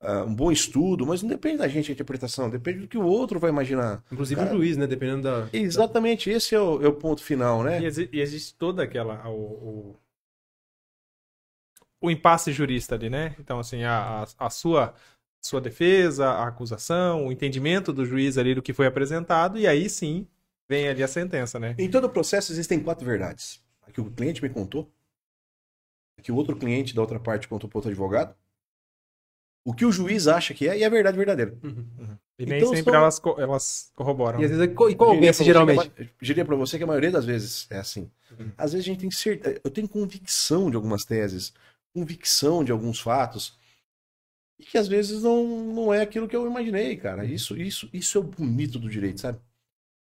[0.00, 2.48] ah, um bom estudo, mas não depende da gente a interpretação.
[2.50, 4.02] Depende do que o outro vai imaginar.
[4.10, 4.86] Inclusive Cara, o juiz, né?
[4.86, 5.48] Dependendo da.
[5.52, 7.80] Exatamente, esse é o, é o ponto final, né?
[7.80, 9.26] E, exi- e existe toda aquela.
[9.28, 9.96] O, o,
[12.00, 13.34] o impasse jurista ali, né?
[13.38, 14.92] Então, assim, a, a, a sua,
[15.42, 19.90] sua defesa, a acusação, o entendimento do juiz ali do que foi apresentado, e aí
[19.90, 20.26] sim
[20.68, 21.74] vem ali a sentença, né?
[21.78, 23.60] Em todo o processo existem quatro verdades.
[23.86, 24.90] A que o cliente me contou,
[26.22, 28.34] que o outro cliente da outra parte contou para outro advogado,
[29.64, 31.56] o que o juiz acha que é e é verdade verdadeira.
[32.38, 34.40] E nem Então, sempre são- elas, co- elas corroboram.
[34.40, 35.76] E às vezes, é co- e é que a geralmente?
[35.98, 38.10] ma- Diria para você que a maioria das vezes é assim.
[38.38, 38.50] Uhum.
[38.56, 41.52] Às vezes a gente tem certeza, eu tenho convicção de algumas teses,
[41.94, 43.56] convicção de alguns fatos,
[44.62, 47.24] e que às vezes não, não é aquilo que eu imaginei, cara.
[47.24, 49.38] Isso, isso, isso é o bonito do direito, sabe?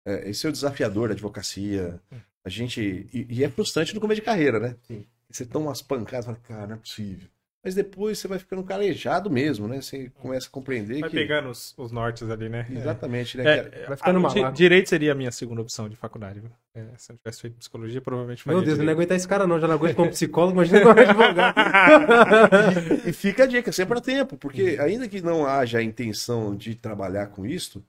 [0.05, 1.99] É, esse é o desafiador da advocacia.
[2.43, 3.07] A gente.
[3.13, 4.75] E, e é frustrante no começo de carreira, né?
[4.83, 5.05] Sim.
[5.29, 7.27] Você toma umas pancadas e fala, cara, não é possível.
[7.61, 9.81] Mas depois você vai ficando calejado mesmo, né?
[9.81, 11.15] Você começa a compreender Vai que.
[11.17, 12.65] pegando os, os nortes ali, né?
[12.71, 13.43] Exatamente, né?
[13.43, 14.55] É, é, Vai ficando a- di- malaco.
[14.55, 16.39] Direito seria a minha segunda opção de faculdade.
[16.39, 16.49] viu?
[16.73, 19.27] É, se eu não tivesse feito psicologia, provavelmente faria Meu Deus, eu não aguentar esse
[19.27, 19.59] cara não.
[19.59, 21.55] Já não aguento como psicólogo, imagina como advogado.
[23.05, 26.75] E fica a dica, sempre há tempo, porque ainda que não haja a intenção de
[26.75, 27.83] trabalhar com isto,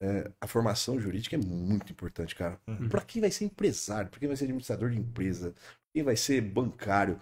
[0.00, 2.56] é, a formação jurídica é muito importante, cara.
[2.68, 2.88] Uhum.
[2.88, 5.52] Para quem vai ser empresário, para quem vai ser administrador de empresa,
[5.92, 7.18] quem vai ser bancário,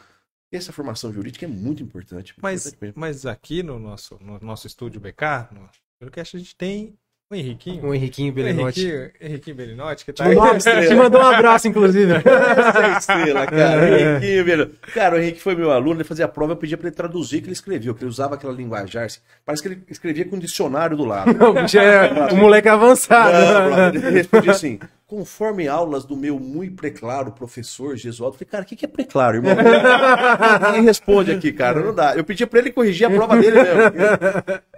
[0.52, 2.34] essa formação jurídica é muito importante.
[2.40, 5.68] Mas, importante mas aqui no nosso, no nosso estúdio BK, no
[6.00, 6.94] podcast, a gente tem
[7.28, 7.84] o Henriquinho.
[7.86, 8.80] O Henriquinho O Belinotti.
[8.86, 10.36] Henriquinho, Henriquinho Belinotti, que Te tá aí.
[10.36, 12.12] mandou, um- te mandou um abraço, inclusive.
[12.22, 13.88] Essa estrela, cara.
[13.88, 14.00] É.
[14.18, 14.70] Henriquinho, velho.
[14.94, 17.38] Cara, o Henrique foi meu aluno, ele fazia a prova, eu pedia pra ele traduzir
[17.38, 19.08] o que ele escrevia, que ele usava aquela linguajar.
[19.44, 21.26] Parece que ele escrevia com um dicionário do lado.
[21.44, 23.32] O bicho é um moleque avançado.
[23.70, 28.34] Não, ele respondia assim: conforme aulas do meu muito preclaro professor Gesualdo.
[28.34, 29.54] Eu falei, cara, o que que é preclaro, irmão?
[30.66, 32.16] Ninguém responde aqui, cara, não dá.
[32.16, 33.80] Eu pedi pra ele corrigir a prova dele mesmo.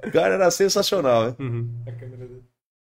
[0.06, 1.34] O cara era sensacional, né?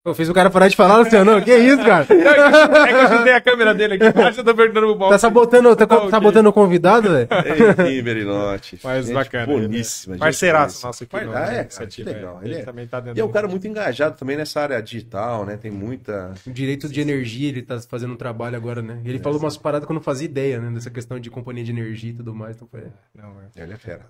[0.09, 1.41] Eu fiz o cara parar de falar, Luciano.
[1.41, 2.03] Que isso, cara?
[2.09, 5.09] É que eu chutei a câmera dele aqui embaixo, eu tô perguntando pro Bob.
[5.11, 7.27] Tá sabotando, tá, Tá tá sabotando o convidado, velho?
[7.79, 8.79] Henrique Berinotti.
[8.83, 9.45] Mas gente bacana.
[9.45, 11.19] Boníssima, gente Parceiraço nosso aqui.
[11.25, 12.39] No- Ah, é, cara, que legal.
[12.41, 12.45] é.
[12.45, 14.81] Ele Ele é- também tá dentro E é um cara muito engajado também nessa área
[14.81, 15.57] digital, né?
[15.57, 16.33] Tem muita.
[16.45, 18.99] O direito de energia, ele tá fazendo um trabalho agora, né?
[19.05, 20.69] Ele falou umas paradas que eu não fazia ideia, né?
[20.71, 22.55] Dessa questão de companhia de energia e tudo mais.
[22.55, 22.83] Então foi...
[23.15, 23.61] Não, é.
[23.63, 24.05] Ele é fera.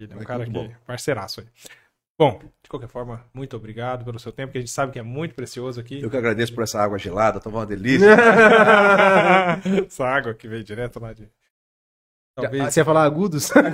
[0.00, 0.68] Ele é um cara que bom.
[0.86, 1.46] parceiraço aí.
[2.20, 5.02] Bom, de qualquer forma, muito obrigado pelo seu tempo, que a gente sabe que é
[5.02, 6.02] muito precioso aqui.
[6.02, 8.10] Eu que agradeço por essa água gelada, tava uma delícia.
[9.86, 11.26] Essa água que veio direto lá de.
[12.34, 12.62] Talvez.
[12.62, 13.48] Ah, Você ia falar agudos?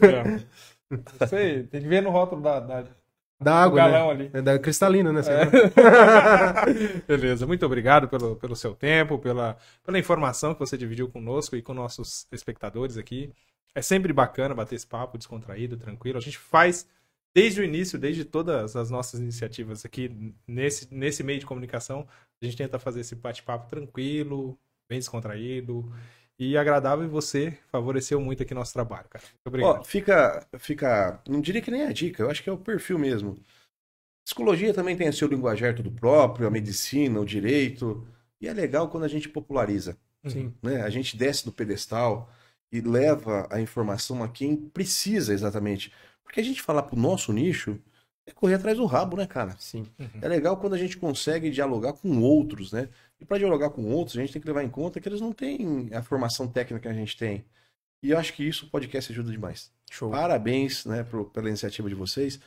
[0.00, 0.98] Não.
[1.20, 2.90] Não sei, tem que ver no rótulo da, da- do
[3.40, 4.12] Da água, galão né?
[4.12, 4.30] ali.
[4.32, 5.22] É da cristalina, né?
[5.26, 7.02] É.
[7.08, 11.62] Beleza, muito obrigado pelo, pelo seu tempo, pela, pela informação que você dividiu conosco e
[11.62, 13.32] com nossos espectadores aqui.
[13.74, 16.18] É sempre bacana bater esse papo descontraído, tranquilo.
[16.18, 16.86] A gente faz
[17.34, 22.06] desde o início, desde todas as nossas iniciativas aqui nesse, nesse meio de comunicação,
[22.40, 24.56] a gente tenta fazer esse bate-papo tranquilo,
[24.88, 25.92] bem descontraído
[26.38, 27.04] e agradável.
[27.04, 29.24] E você favoreceu muito aqui nosso trabalho, cara.
[29.24, 29.80] Muito obrigado.
[29.80, 31.20] Ó, fica, fica.
[31.28, 33.36] Não diria que nem a dica, eu acho que é o perfil mesmo.
[34.24, 38.06] Psicologia também tem seu linguajar tudo próprio, a medicina, o direito.
[38.40, 39.98] E é legal quando a gente populariza.
[40.26, 40.54] Sim.
[40.62, 40.82] Né?
[40.82, 42.30] A gente desce do pedestal
[42.76, 45.92] e leva a informação a quem precisa exatamente.
[46.24, 47.78] Porque a gente falar pro nosso nicho
[48.26, 49.54] é correr atrás do rabo, né, cara?
[49.58, 49.86] Sim.
[50.20, 52.88] É legal quando a gente consegue dialogar com outros, né?
[53.20, 55.32] E para dialogar com outros, a gente tem que levar em conta que eles não
[55.32, 57.44] têm a formação técnica que a gente tem.
[58.02, 59.70] E eu acho que isso o podcast ajuda demais.
[59.90, 60.10] Show.
[60.10, 62.40] Parabéns né, pro- pela iniciativa de vocês.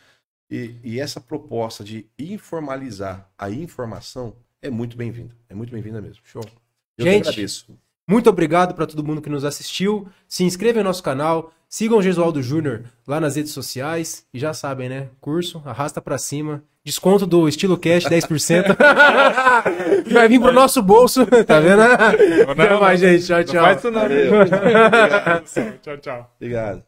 [0.51, 5.35] E, e essa proposta de informalizar a informação é muito bem-vinda.
[5.47, 6.21] É muito bem-vinda mesmo.
[6.25, 6.43] Show.
[6.97, 7.77] Eu Gente, agradeço.
[8.07, 10.07] Muito obrigado para todo mundo que nos assistiu.
[10.27, 14.25] Se inscreva em nosso canal, sigam o Gesualdo Júnior lá nas redes sociais.
[14.33, 15.07] E já sabem, né?
[15.19, 16.63] Curso, arrasta para cima.
[16.85, 18.77] Desconto do estilo cash, 10%.
[20.09, 21.79] Vai vir pro nosso bolso, tá vendo?
[21.79, 23.25] Não, Até mais, gente.
[23.25, 23.61] Tchau, Não tchau.
[23.65, 24.03] faz isso não.
[25.83, 26.31] Tchau, tchau.
[26.39, 26.86] Obrigado.